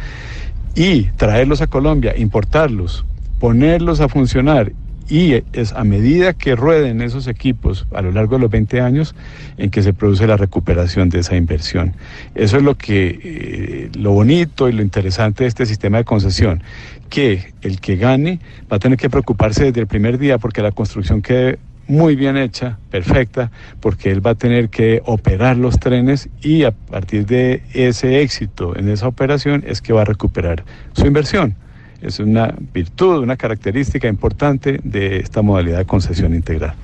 y 0.75 1.05
traerlos 1.17 1.63
a 1.63 1.69
Colombia, 1.69 2.15
importarlos, 2.17 3.07
ponerlos 3.41 4.01
a 4.01 4.09
funcionar 4.09 4.73
y 5.09 5.43
es 5.55 5.73
a 5.73 5.85
medida 5.85 6.35
que 6.35 6.55
rueden 6.55 7.01
esos 7.01 7.29
equipos 7.29 7.87
a 7.95 8.03
lo 8.03 8.13
largo 8.13 8.37
de 8.37 8.43
los 8.43 8.51
20 8.51 8.83
años 8.83 9.15
en 9.57 9.71
que 9.71 9.83
se 9.83 9.95
produce 9.95 10.27
la 10.27 10.37
recuperación 10.37 11.09
de 11.09 11.21
esa 11.21 11.35
inversión. 11.35 11.95
Eso 12.35 12.59
es 12.59 12.63
lo 12.63 12.77
que 12.77 13.19
eh, 13.25 13.91
lo 13.99 14.13
bonito 14.13 14.69
y 14.69 14.73
lo 14.73 14.83
interesante 14.83 15.45
de 15.45 15.49
este 15.49 15.65
sistema 15.65 15.97
de 15.97 16.05
concesión, 16.05 16.63
que 17.09 17.55
el 17.63 17.81
que 17.81 17.97
gane 17.97 18.39
va 18.71 18.77
a 18.77 18.81
tener 18.81 18.99
que 18.99 19.09
preocuparse 19.09 19.65
desde 19.65 19.81
el 19.81 19.87
primer 19.87 20.19
día 20.19 20.37
porque 20.37 20.61
la 20.61 20.73
construcción 20.73 21.23
quede 21.23 21.59
muy 21.89 22.15
bien 22.15 22.37
hecha, 22.37 22.79
perfecta, 22.91 23.51
porque 23.81 24.11
él 24.11 24.25
va 24.25 24.33
a 24.33 24.35
tener 24.35 24.69
que 24.69 25.03
operar 25.05 25.57
los 25.57 25.81
trenes 25.81 26.29
y 26.41 26.63
a 26.63 26.71
partir 26.71 27.27
de 27.27 27.63
ese 27.73 28.23
éxito 28.23 28.77
en 28.77 28.89
esa 28.89 29.09
operación 29.09 29.65
es 29.67 29.81
que 29.81 29.93
va 29.93 30.03
a 30.03 30.05
recuperar 30.05 30.65
su 30.93 31.07
inversión 31.07 31.57
es 32.01 32.21
una 32.21 32.55
virtud, 32.73 33.23
una 33.23 33.37
característica 33.37 34.09
importante 34.09 34.81
de 34.83 35.19
esta 35.19 35.43
modalidad 35.43 35.79
de 35.79 35.85
concesión 35.85 36.35
integral. 36.35 36.75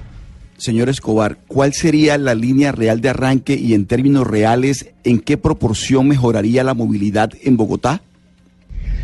Señor 0.56 0.88
Escobar, 0.88 1.38
¿cuál 1.46 1.73
sería 1.73 2.16
la 2.16 2.34
línea 2.34 2.73
real 2.73 3.00
de 3.00 3.08
arranque 3.08 3.54
y 3.54 3.75
en 3.75 3.87
términos 3.87 4.26
reales, 4.26 4.92
en 5.02 5.20
qué 5.20 5.37
proporción 5.37 6.08
mejoraría 6.08 6.62
la 6.64 6.75
movilidad 6.75 7.30
en 7.42 7.56
Bogotá? 7.56 8.02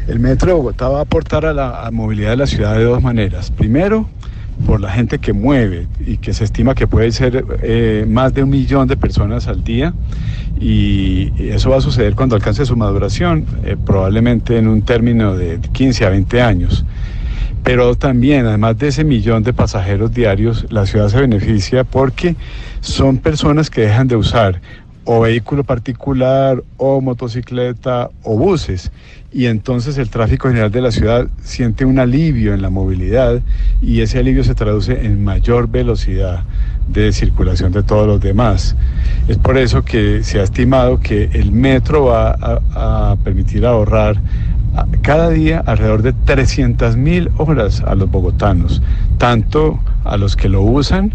El 0.07 0.21
metro 0.21 0.49
de 0.49 0.54
Bogotá 0.54 0.88
va 0.88 1.00
a 1.00 1.02
aportar 1.02 1.45
a 1.45 1.52
la 1.52 1.88
movilidad 1.92 2.30
de 2.30 2.37
la 2.37 2.47
ciudad 2.47 2.76
de 2.76 2.85
dos 2.85 3.02
maneras. 3.02 3.50
Primero, 3.50 4.09
por 4.67 4.81
la 4.81 4.90
gente 4.90 5.19
que 5.19 5.33
mueve 5.33 5.87
y 6.05 6.19
que 6.19 6.33
se 6.33 6.45
estima 6.45 6.75
que 6.75 6.87
puede 6.87 7.12
ser 7.12 7.45
eh, 7.62 8.05
más 8.09 8.35
de 8.35 8.43
un 8.43 8.50
millón 8.50 8.88
de 8.88 8.97
personas 8.97 9.49
al 9.49 9.64
día 9.64 9.95
y 10.61 11.33
eso 11.38 11.71
va 11.71 11.79
a 11.79 11.81
suceder 11.81 12.14
cuando 12.14 12.37
alcance 12.37 12.67
su 12.67 12.76
maduración, 12.76 13.47
eh, 13.64 13.76
probablemente 13.85 14.59
en 14.59 14.69
un 14.69 14.83
término 14.83 15.35
de 15.37 15.59
15 15.73 16.05
a 16.05 16.11
20 16.11 16.43
años. 16.43 16.85
Pero 17.62 17.95
también, 17.95 18.47
además 18.47 18.79
de 18.79 18.88
ese 18.88 19.05
millón 19.05 19.43
de 19.43 19.52
pasajeros 19.52 20.12
diarios, 20.12 20.67
la 20.71 20.87
ciudad 20.87 21.09
se 21.09 21.21
beneficia 21.21 21.85
porque 21.85 22.37
son 22.81 23.19
personas 23.19 23.69
que 23.69 23.83
dejan 23.83 24.09
de 24.09 24.17
usar 24.17 24.61
o 25.12 25.19
vehículo 25.19 25.64
particular 25.64 26.62
o 26.76 27.00
motocicleta 27.00 28.11
o 28.23 28.37
buses 28.37 28.93
y 29.33 29.47
entonces 29.47 29.99
el 29.99 30.09
tráfico 30.09 30.47
general 30.47 30.71
de 30.71 30.81
la 30.81 30.93
ciudad 30.93 31.26
siente 31.43 31.85
un 31.85 31.99
alivio 31.99 32.55
en 32.55 32.62
la 32.62 32.71
movilidad 32.71 33.40
y 33.83 34.02
ese 34.02 34.21
alivio 34.21 34.45
se 34.45 34.55
traduce 34.55 35.05
en 35.05 35.25
mayor 35.25 35.69
velocidad 35.69 36.45
de 36.87 37.12
circulación 37.12 37.73
de 37.73 37.83
todos 37.83 38.07
los 38.07 38.21
demás. 38.21 38.76
Es 39.26 39.37
por 39.37 39.59
eso 39.59 39.85
que 39.85 40.23
se 40.23 40.38
ha 40.38 40.45
estimado 40.45 41.00
que 41.00 41.25
el 41.33 41.50
metro 41.50 42.05
va 42.05 42.37
a, 42.40 43.17
permitir 43.25 43.67
ahorrar 43.67 44.14
cada 45.02 45.31
día 45.31 45.61
alrededor 45.67 46.02
de 46.02 46.12
300 46.12 46.97
mil 46.97 47.31
horas 47.37 47.81
a 47.81 47.97
los 47.97 48.09
bogotanos, 48.09 48.81
tanto 49.20 49.78
a 50.02 50.16
los 50.16 50.34
que 50.34 50.48
lo 50.48 50.62
usan 50.62 51.12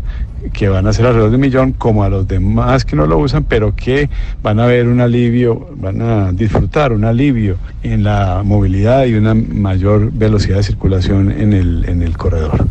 que 0.54 0.70
van 0.70 0.86
a 0.86 0.94
ser 0.94 1.08
alrededor 1.08 1.32
de 1.32 1.38
un 1.38 1.42
millón, 1.42 1.74
como 1.74 2.04
a 2.04 2.10
los 2.10 2.28
demás 2.28 2.86
que 2.86 2.96
no 2.96 3.08
lo 3.08 3.18
usan, 3.18 3.46
pero 3.46 3.76
que 3.76 4.12
van 4.44 4.60
a 4.60 4.68
ver 4.68 4.88
un 4.88 5.02
alivio, 5.02 5.70
van 5.76 6.04
a 6.04 6.32
disfrutar 6.32 6.94
un 6.94 7.04
alivio 7.04 7.58
en 7.82 8.04
la 8.04 8.44
movilidad 8.44 9.06
y 9.06 9.16
una 9.16 9.34
mayor 9.34 10.12
velocidad 10.12 10.58
de 10.58 10.64
circulación 10.64 11.32
en 11.32 11.52
el, 11.52 11.86
en 11.90 12.04
el 12.04 12.16
corredor. 12.16 12.68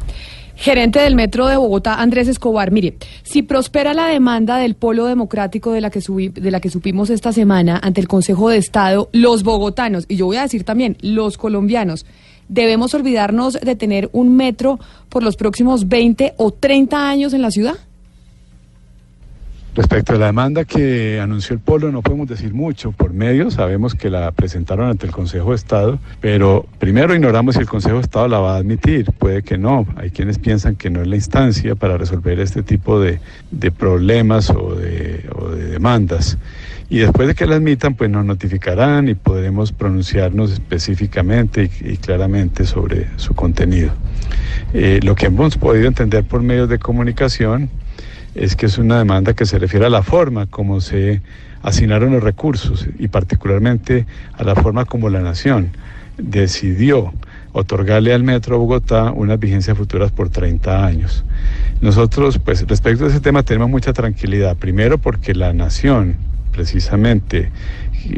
Gerente 0.54 1.00
del 1.00 1.16
Metro 1.16 1.48
de 1.48 1.56
Bogotá, 1.56 2.00
Andrés 2.00 2.28
Escobar, 2.28 2.70
mire, 2.70 2.94
si 3.24 3.42
prospera 3.42 3.92
la 3.92 4.06
demanda 4.06 4.56
del 4.58 4.76
Polo 4.76 5.06
Democrático 5.06 5.72
de 5.72 5.80
la 5.80 5.90
que 5.90 6.00
de 6.00 6.50
la 6.52 6.60
que 6.60 6.70
supimos 6.70 7.10
esta 7.10 7.32
semana 7.32 7.80
ante 7.82 8.00
el 8.00 8.06
Consejo 8.06 8.50
de 8.50 8.58
Estado, 8.58 9.10
los 9.12 9.42
bogotanos, 9.42 10.04
y 10.08 10.14
yo 10.14 10.26
voy 10.26 10.36
a 10.36 10.42
decir 10.42 10.62
también 10.62 10.96
los 11.00 11.38
colombianos, 11.38 12.06
¿Debemos 12.54 12.94
olvidarnos 12.94 13.54
de 13.54 13.74
tener 13.74 14.08
un 14.12 14.36
metro 14.36 14.78
por 15.08 15.24
los 15.24 15.34
próximos 15.34 15.88
20 15.88 16.34
o 16.36 16.52
30 16.52 17.10
años 17.10 17.34
en 17.34 17.42
la 17.42 17.50
ciudad? 17.50 17.74
Respecto 19.74 20.12
a 20.12 20.18
la 20.18 20.26
demanda 20.26 20.64
que 20.64 21.18
anunció 21.18 21.54
el 21.54 21.60
Polo, 21.60 21.90
no 21.90 22.00
podemos 22.00 22.28
decir 22.28 22.54
mucho. 22.54 22.92
Por 22.92 23.12
medio 23.12 23.50
sabemos 23.50 23.96
que 23.96 24.08
la 24.08 24.30
presentaron 24.30 24.88
ante 24.88 25.04
el 25.04 25.10
Consejo 25.10 25.50
de 25.50 25.56
Estado, 25.56 25.98
pero 26.20 26.64
primero 26.78 27.12
ignoramos 27.12 27.56
si 27.56 27.60
el 27.60 27.66
Consejo 27.66 27.96
de 27.96 28.02
Estado 28.02 28.28
la 28.28 28.38
va 28.38 28.54
a 28.54 28.58
admitir. 28.58 29.06
Puede 29.18 29.42
que 29.42 29.58
no. 29.58 29.84
Hay 29.96 30.10
quienes 30.10 30.38
piensan 30.38 30.76
que 30.76 30.90
no 30.90 31.02
es 31.02 31.08
la 31.08 31.16
instancia 31.16 31.74
para 31.74 31.98
resolver 31.98 32.38
este 32.38 32.62
tipo 32.62 33.00
de, 33.00 33.18
problemas 33.76 34.46
de, 34.46 35.28
o 35.34 35.48
de 35.48 35.70
demandas 35.70 36.38
y 36.90 36.98
después 36.98 37.28
de 37.28 37.34
que 37.34 37.46
la 37.46 37.56
admitan, 37.56 37.94
pues 37.94 38.10
nos 38.10 38.24
notificarán 38.24 39.08
y 39.08 39.14
podremos 39.14 39.72
pronunciarnos 39.72 40.52
específicamente 40.52 41.70
y, 41.80 41.96
claramente 41.96 42.64
sobre 42.66 43.08
su 43.16 43.34
contenido. 43.34 43.92
Eh, 44.72 45.00
lo 45.02 45.14
que 45.14 45.26
hemos 45.26 45.56
podido 45.56 45.88
entender 45.88 46.24
por 46.24 46.42
medios 46.42 46.68
de 46.68 46.78
comunicación 46.78 47.70
es 48.34 48.56
que 48.56 48.66
es 48.66 48.78
una 48.78 48.98
demanda 48.98 49.34
que 49.34 49.46
se 49.46 49.58
refiere 49.58 49.86
a 49.86 49.90
la 49.90 50.02
forma 50.02 50.46
como 50.46 50.80
se 50.80 51.22
asignaron 51.62 52.12
los 52.12 52.22
recursos 52.22 52.86
y 52.98 53.08
particularmente 53.08 54.06
a 54.34 54.44
la 54.44 54.54
forma 54.54 54.84
como 54.84 55.08
la 55.08 55.20
nación 55.20 55.70
decidió 56.18 57.12
otorgarle 57.52 58.12
al 58.12 58.24
Metro 58.24 58.58
Bogotá 58.58 59.12
unas 59.12 59.38
vigencias 59.38 59.76
futuras 59.76 60.10
por 60.10 60.28
30 60.28 60.84
años. 60.84 61.24
Nosotros, 61.80 62.38
pues 62.38 62.66
respecto 62.66 63.04
a 63.04 63.08
ese 63.08 63.20
tema 63.20 63.42
tenemos 63.42 63.70
mucha 63.70 63.92
tranquilidad, 63.92 64.56
primero 64.56 64.98
porque 64.98 65.34
la 65.34 65.52
nación 65.52 66.16
precisamente 66.54 67.50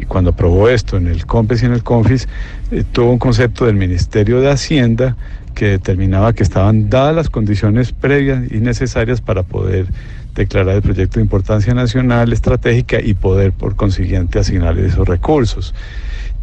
cuando 0.07 0.31
aprobó 0.31 0.69
esto 0.69 0.97
en 0.97 1.07
el 1.07 1.25
COMPES 1.25 1.63
y 1.63 1.65
en 1.65 1.73
el 1.73 1.83
CONFIS, 1.83 2.27
eh, 2.71 2.83
tuvo 2.91 3.11
un 3.11 3.19
concepto 3.19 3.65
del 3.65 3.75
Ministerio 3.75 4.41
de 4.41 4.49
Hacienda 4.49 5.15
que 5.55 5.65
determinaba 5.65 6.33
que 6.33 6.43
estaban 6.43 6.89
dadas 6.89 7.15
las 7.15 7.29
condiciones 7.29 7.91
previas 7.91 8.51
y 8.51 8.57
necesarias 8.57 9.21
para 9.21 9.43
poder 9.43 9.87
declarar 10.35 10.75
el 10.75 10.81
proyecto 10.83 11.15
de 11.15 11.23
importancia 11.23 11.73
nacional 11.73 12.31
estratégica 12.31 13.01
y 13.01 13.15
poder 13.15 13.53
por 13.53 13.75
consiguiente 13.75 14.37
asignar 14.37 14.77
esos 14.77 15.07
recursos. 15.07 15.73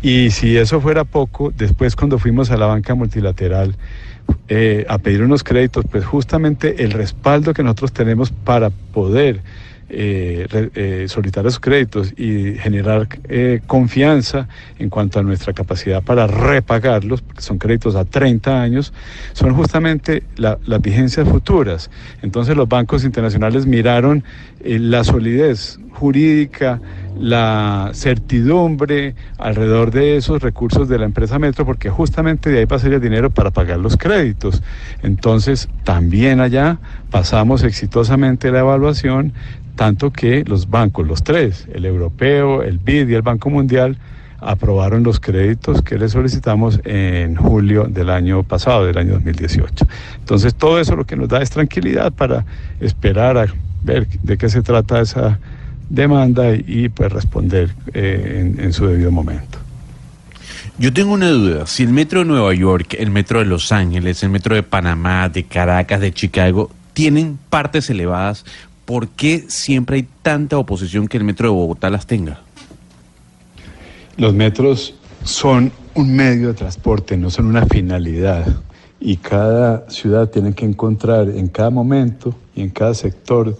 Y 0.03 0.31
si 0.31 0.57
eso 0.57 0.81
fuera 0.81 1.05
poco, 1.05 1.53
después 1.57 1.95
cuando 1.95 2.19
fuimos 2.19 2.51
a 2.51 2.57
la 2.57 2.67
banca 2.67 2.95
multilateral, 2.95 3.77
eh, 4.49 4.85
a 4.89 4.99
pedir 4.99 5.23
unos 5.23 5.45
créditos, 5.45 5.85
pues 5.91 6.05
justamente 6.05 6.83
el 6.83 6.91
respaldo 6.91 7.55
que 7.55 7.63
nosotros 7.63 7.93
tenemos 7.93 8.31
para 8.31 8.71
poder 8.71 9.41
eh, 9.89 10.47
eh, 10.75 11.07
solicitar 11.09 11.47
esos 11.47 11.61
créditos 11.61 12.13
y 12.17 12.55
generar 12.55 13.09
confianza 13.67 14.49
en 14.79 14.91
cuanto 14.91 15.19
a 15.19 15.23
nuestra 15.23 15.53
capacidad 15.53 16.03
para 16.03 16.27
repagarlos, 16.27 17.23
porque 17.23 17.43
son 17.43 17.59
créditos 17.59 17.95
a 17.95 18.05
30 18.05 18.63
años, 18.63 18.93
son 19.33 19.55
justamente 19.55 20.23
las 20.37 20.81
vigencias 20.81 21.29
futuras. 21.29 21.91
Entonces 22.23 22.57
los 22.57 22.69
bancos 22.69 23.05
internacionales 23.05 23.67
miraron 23.67 24.25
la 24.65 25.05
solidez 25.05 25.79
jurídica, 25.95 26.81
la 27.19 27.91
certidumbre 27.95 29.15
alrededor 29.39 29.91
de 29.93 30.17
esos 30.17 30.43
recursos 30.43 30.89
de 30.89 30.99
la 30.99 31.05
empresa 31.05 31.39
Metro, 31.39 31.65
porque 31.65 31.91
justamente 31.91 32.51
de 32.51 32.59
ahí 32.59 32.67
pasaría 32.67 32.97
el 32.97 33.03
dinero 33.03 33.31
para 33.31 33.51
pagar 33.51 33.79
los 33.79 33.97
créditos. 33.97 34.63
Entonces, 35.03 35.69
también 35.85 36.41
allá 36.41 36.79
pasamos 37.11 37.63
exitosamente 37.63 38.51
la 38.51 38.61
evaluación, 38.61 39.33
tanto 39.77 40.13
que 40.13 40.45
los 40.45 40.71
bancos, 40.71 41.07
los 41.07 41.23
tres, 41.23 41.67
el 41.73 41.85
europeo, 41.85 42.63
el 42.63 42.79
BID 42.79 43.09
y 43.09 43.15
el 43.15 43.23
Banco 43.23 43.51
Mundial, 43.51 43.99
aprobaron 44.41 45.03
los 45.03 45.21
créditos 45.21 45.83
que 45.83 45.99
le 45.99 46.09
solicitamos 46.09 46.81
en 46.85 47.35
julio 47.37 47.85
del 47.85 48.11
año 48.11 48.43
pasado, 48.43 48.85
del 48.85 48.99
año 48.99 49.15
2018. 49.15 49.87
Entonces, 50.19 50.55
todo 50.55 50.79
eso 50.79 50.97
lo 50.97 51.05
que 51.05 51.17
nos 51.17 51.29
da 51.29 51.41
es 51.41 51.51
tranquilidad 51.51 52.13
para 52.13 52.45
esperar 52.81 53.39
a 53.39 53.47
ver 53.83 54.07
de 54.23 54.37
qué 54.37 54.49
se 54.49 54.63
trata 54.63 55.01
esa 55.01 55.39
demanda 55.89 56.55
y, 56.55 56.89
pues 56.89 57.13
responder 57.13 57.75
eh, 57.93 58.55
en, 58.59 58.73
su 58.73 58.87
debido 58.87 59.11
momento. 59.11 59.59
Yo 60.79 60.93
tengo 60.93 61.13
una 61.13 61.29
duda, 61.29 61.67
si 61.67 61.85
el 61.85 61.91
metro 61.91 62.21
de 62.21 62.25
Nueva 62.27 62.53
York, 62.55 62.97
el 62.99 63.11
metro 63.11 63.39
de 63.39 63.45
Los 63.45 63.71
Ángeles, 63.71 64.23
el 64.23 64.31
metro 64.31 64.55
de 64.55 64.63
Panamá, 64.63 65.29
de 65.29 65.45
Caracas, 65.45 66.01
de 66.01 66.13
Chicago, 66.13 66.71
tienen 66.95 67.39
partes 67.49 67.91
elevadas, 67.91 68.45
¿por 68.85 69.09
qué 69.09 69.45
siempre 69.49 69.97
hay 69.97 70.09
tanta 70.23 70.59
oposición 70.59 71.09
que 71.09 71.17
el 71.17 71.25
metro 71.25 71.49
de 71.49 71.55
Bogotá 71.55 71.91
las 71.91 72.07
tenga? 72.07 72.41
Los 74.17 74.35
metros 74.35 74.95
son 75.25 75.73
un 75.95 76.15
medio 76.15 76.49
de 76.49 76.55
transporte, 76.55 77.17
no 77.17 77.31
son 77.31 77.47
una 77.47 77.67
finalidad. 77.67 78.47
Y 79.01 79.17
cada 79.17 79.89
ciudad 79.91 80.31
tiene 80.31 80.55
que 80.55 80.65
encontrar 80.65 81.29
en 81.29 81.49
cada 81.49 81.71
momento 81.71 82.35
y 82.55 82.63
en 82.63 82.71
cada 82.71 82.95
sector 82.95 83.57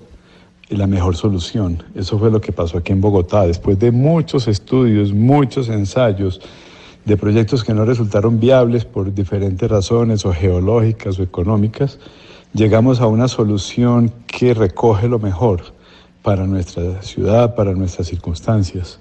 la 0.69 0.87
mejor 0.87 1.17
solución. 1.17 1.83
Eso 1.95 2.19
fue 2.19 2.31
lo 2.31 2.41
que 2.41 2.53
pasó 2.53 2.79
aquí 2.79 2.93
en 2.93 3.01
Bogotá. 3.01 3.47
Después 3.47 3.79
de 3.79 3.91
muchos 3.91 4.49
estudios, 4.49 5.13
muchos 5.13 5.69
ensayos 5.69 6.41
de 7.05 7.17
proyectos 7.17 7.65
que 7.65 7.75
no 7.75 7.85
resultaron 7.85 8.41
viables 8.41 8.85
por 8.85 9.13
diferentes 9.13 9.71
razones 9.71 10.25
o 10.25 10.33
geológicas 10.33 11.19
o 11.19 11.23
económicas, 11.23 11.99
llegamos 12.55 13.01
a 13.01 13.09
una 13.09 13.27
solución 13.29 14.13
que 14.27 14.55
recoge 14.55 15.09
lo 15.09 15.19
mejor 15.19 15.61
para 16.23 16.47
nuestra 16.47 17.03
ciudad, 17.03 17.55
para 17.55 17.75
nuestras 17.75 18.07
circunstancias. 18.07 19.01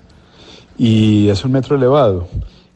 Y 0.78 1.30
es 1.30 1.46
un 1.46 1.54
metro 1.54 1.76
elevado. 1.78 2.28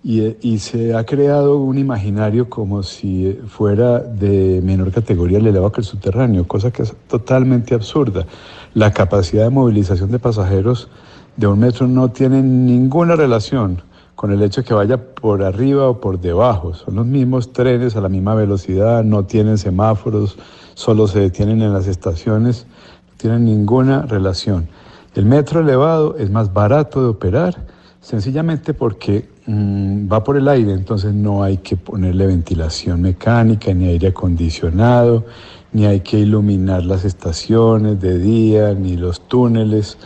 Y, 0.03 0.59
se 0.59 0.95
ha 0.95 1.03
creado 1.03 1.57
un 1.57 1.77
imaginario 1.77 2.49
como 2.49 2.81
si 2.81 3.37
fuera 3.47 3.99
de 3.99 4.61
menor 4.63 4.91
categoría 4.91 5.39
el 5.39 5.47
elevado 5.47 5.73
que 5.73 5.81
el 5.81 5.87
subterráneo, 5.87 6.47
cosa 6.47 6.71
que 6.71 6.83
es 6.83 6.93
totalmente 7.09 7.75
absurda. 7.75 8.25
La 8.73 8.93
capacidad 8.93 9.43
de 9.43 9.49
movilización 9.49 10.09
de 10.11 10.19
pasajeros 10.19 10.87
de 11.35 11.47
un 11.47 11.59
metro 11.59 11.87
no 11.87 12.09
tiene 12.09 12.41
ninguna 12.41 13.17
relación 13.17 13.81
con 14.15 14.31
el 14.31 14.41
hecho 14.41 14.61
de 14.61 14.67
que 14.67 14.73
vaya 14.73 14.97
por 14.97 15.43
arriba 15.43 15.89
o 15.89 15.99
por 15.99 16.21
debajo. 16.21 16.73
Son 16.73 16.95
los 16.95 17.05
mismos 17.05 17.51
trenes 17.51 17.97
a 17.97 18.01
la 18.01 18.07
misma 18.07 18.33
velocidad, 18.33 19.03
no 19.03 19.25
tienen 19.25 19.57
semáforos, 19.57 20.37
solo 20.77 21.07
se 21.07 21.19
detienen 21.19 21.61
en 21.61 21.73
las 21.73 21.87
estaciones, 21.87 22.67
no 23.07 23.17
tienen 23.17 23.45
ninguna 23.45 24.03
relación. 24.03 24.67
El 25.15 25.25
metro 25.25 25.61
elevado 25.61 26.15
es 26.17 26.29
más 26.29 26.53
barato 26.53 27.01
de 27.01 27.09
operar, 27.09 27.65
sencillamente 28.01 28.73
porque 28.73 29.27
Mm, 29.49 30.11
va 30.11 30.25
por 30.25 30.35
el 30.35 30.49
aire, 30.49 30.73
entonces 30.73 31.13
no 31.13 31.41
hay 31.41 31.59
que 31.59 31.77
ponerle 31.77 32.27
ventilación 32.27 33.01
mecánica, 33.01 33.73
ni 33.73 33.87
aire 33.87 34.09
acondicionado, 34.09 35.23
ni 35.71 35.85
hay 35.85 36.01
que 36.01 36.19
iluminar 36.19 36.83
las 36.83 37.05
estaciones 37.05 38.01
de 38.01 38.19
día, 38.19 38.73
ni 38.73 38.97
los 38.97 39.21
túneles, 39.21 39.97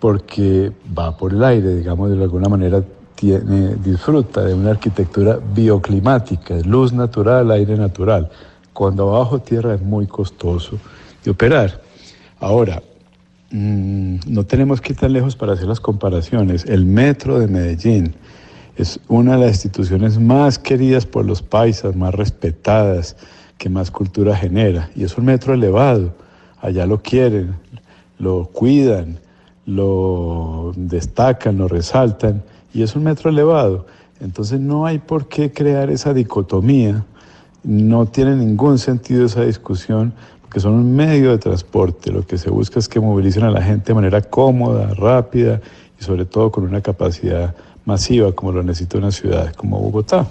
porque 0.00 0.72
va 0.98 1.16
por 1.16 1.32
el 1.32 1.44
aire, 1.44 1.76
digamos, 1.76 2.10
de 2.10 2.20
alguna 2.20 2.48
manera 2.48 2.82
tiene, 3.14 3.76
disfruta 3.76 4.44
de 4.44 4.54
una 4.54 4.70
arquitectura 4.70 5.38
bioclimática, 5.54 6.56
luz 6.64 6.92
natural, 6.92 7.48
aire 7.52 7.76
natural. 7.76 8.28
Cuando 8.72 9.14
abajo 9.14 9.40
tierra 9.40 9.74
es 9.74 9.82
muy 9.82 10.06
costoso 10.06 10.78
de 11.24 11.30
operar. 11.30 11.80
Ahora, 12.38 12.82
mm, 13.50 14.20
no 14.26 14.44
tenemos 14.44 14.80
que 14.80 14.92
ir 14.92 14.98
tan 14.98 15.12
lejos 15.12 15.36
para 15.36 15.52
hacer 15.52 15.66
las 15.66 15.80
comparaciones. 15.80 16.64
El 16.64 16.84
metro 16.84 17.38
de 17.38 17.48
Medellín, 17.48 18.14
es 18.76 18.98
una 19.08 19.36
de 19.36 19.46
las 19.46 19.50
instituciones 19.52 20.18
más 20.18 20.58
queridas 20.58 21.04
por 21.04 21.26
los 21.26 21.42
paisas, 21.42 21.96
más 21.96 22.14
respetadas, 22.14 23.16
que 23.58 23.68
más 23.68 23.90
cultura 23.90 24.34
genera. 24.34 24.90
Y 24.96 25.04
es 25.04 25.18
un 25.18 25.26
metro 25.26 25.52
elevado, 25.52 26.14
allá 26.62 26.86
lo 26.86 27.02
quieren, 27.02 27.54
lo 28.18 28.46
cuidan, 28.46 29.18
lo 29.66 30.72
destacan, 30.76 31.58
lo 31.58 31.68
resaltan, 31.68 32.42
y 32.72 32.82
es 32.82 32.96
un 32.96 33.04
metro 33.04 33.28
elevado. 33.28 33.86
Entonces 34.18 34.60
no 34.60 34.86
hay 34.86 34.98
por 34.98 35.28
qué 35.28 35.52
crear 35.52 35.90
esa 35.90 36.14
dicotomía, 36.14 37.04
no 37.62 38.06
tiene 38.06 38.36
ningún 38.36 38.78
sentido 38.78 39.26
esa 39.26 39.42
discusión, 39.42 40.12
porque 40.42 40.60
son 40.60 40.74
un 40.74 40.96
medio 40.96 41.30
de 41.30 41.38
transporte, 41.38 42.10
lo 42.10 42.26
que 42.26 42.38
se 42.38 42.50
busca 42.50 42.78
es 42.78 42.88
que 42.88 43.00
movilicen 43.00 43.44
a 43.44 43.50
la 43.50 43.62
gente 43.62 43.88
de 43.88 43.94
manera 43.94 44.20
cómoda, 44.20 44.94
rápida 44.94 45.60
y 46.00 46.02
sobre 46.02 46.24
todo 46.24 46.50
con 46.50 46.64
una 46.64 46.80
capacidad 46.80 47.54
masiva 47.84 48.32
como 48.32 48.52
lo 48.52 48.62
necesita 48.62 48.98
una 48.98 49.10
ciudad 49.10 49.54
como 49.54 49.78
Bogotá. 49.78 50.26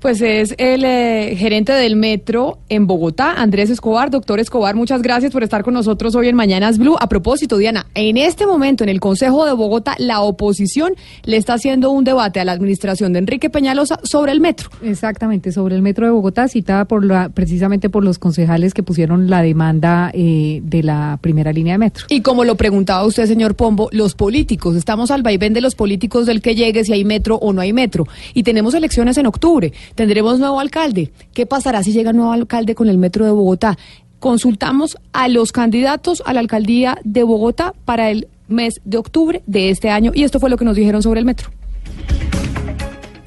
Pues 0.00 0.22
es 0.22 0.54
el 0.56 0.82
eh, 0.86 1.36
gerente 1.36 1.74
del 1.74 1.94
metro 1.94 2.58
en 2.70 2.86
Bogotá, 2.86 3.34
Andrés 3.34 3.68
Escobar. 3.68 4.10
Doctor 4.10 4.40
Escobar, 4.40 4.74
muchas 4.74 5.02
gracias 5.02 5.30
por 5.30 5.42
estar 5.42 5.62
con 5.62 5.74
nosotros 5.74 6.14
hoy 6.14 6.28
en 6.28 6.36
Mañanas 6.36 6.78
Blue. 6.78 6.96
A 6.98 7.06
propósito, 7.06 7.58
Diana, 7.58 7.84
en 7.94 8.16
este 8.16 8.46
momento 8.46 8.82
en 8.82 8.88
el 8.88 8.98
Consejo 8.98 9.44
de 9.44 9.52
Bogotá, 9.52 9.96
la 9.98 10.22
oposición 10.22 10.94
le 11.24 11.36
está 11.36 11.52
haciendo 11.52 11.90
un 11.90 12.04
debate 12.04 12.40
a 12.40 12.46
la 12.46 12.52
administración 12.52 13.12
de 13.12 13.18
Enrique 13.18 13.50
Peñalosa 13.50 14.00
sobre 14.02 14.32
el 14.32 14.40
metro. 14.40 14.70
Exactamente, 14.82 15.52
sobre 15.52 15.76
el 15.76 15.82
metro 15.82 16.06
de 16.06 16.12
Bogotá, 16.12 16.48
citada 16.48 16.86
por 16.86 17.04
la, 17.04 17.28
precisamente 17.28 17.90
por 17.90 18.02
los 18.02 18.18
concejales 18.18 18.72
que 18.72 18.82
pusieron 18.82 19.28
la 19.28 19.42
demanda 19.42 20.10
eh, 20.14 20.60
de 20.62 20.82
la 20.82 21.18
primera 21.20 21.52
línea 21.52 21.74
de 21.74 21.78
metro. 21.78 22.06
Y 22.08 22.22
como 22.22 22.44
lo 22.44 22.54
preguntaba 22.54 23.04
usted, 23.04 23.26
señor 23.26 23.54
Pombo, 23.54 23.90
los 23.92 24.14
políticos, 24.14 24.76
estamos 24.76 25.10
al 25.10 25.22
vaivén 25.22 25.52
de 25.52 25.60
los 25.60 25.74
políticos 25.74 26.24
del 26.24 26.40
que 26.40 26.54
llegue 26.54 26.84
si 26.84 26.94
hay 26.94 27.04
metro 27.04 27.36
o 27.36 27.52
no 27.52 27.60
hay 27.60 27.74
metro. 27.74 28.08
Y 28.32 28.44
tenemos 28.44 28.72
elecciones 28.72 29.18
en 29.18 29.26
octubre 29.26 29.74
tendremos 29.94 30.38
nuevo 30.38 30.60
alcalde. 30.60 31.12
¿Qué 31.32 31.46
pasará 31.46 31.82
si 31.82 31.92
llega 31.92 32.12
nuevo 32.12 32.32
alcalde 32.32 32.74
con 32.74 32.88
el 32.88 32.98
metro 32.98 33.24
de 33.24 33.30
Bogotá? 33.30 33.78
Consultamos 34.18 34.98
a 35.12 35.28
los 35.28 35.52
candidatos 35.52 36.22
a 36.26 36.32
la 36.32 36.40
alcaldía 36.40 36.98
de 37.04 37.22
Bogotá 37.22 37.74
para 37.84 38.10
el 38.10 38.28
mes 38.48 38.80
de 38.84 38.98
octubre 38.98 39.42
de 39.46 39.70
este 39.70 39.90
año 39.90 40.12
y 40.14 40.24
esto 40.24 40.40
fue 40.40 40.50
lo 40.50 40.56
que 40.56 40.64
nos 40.64 40.76
dijeron 40.76 41.02
sobre 41.02 41.20
el 41.20 41.26
metro. 41.26 41.50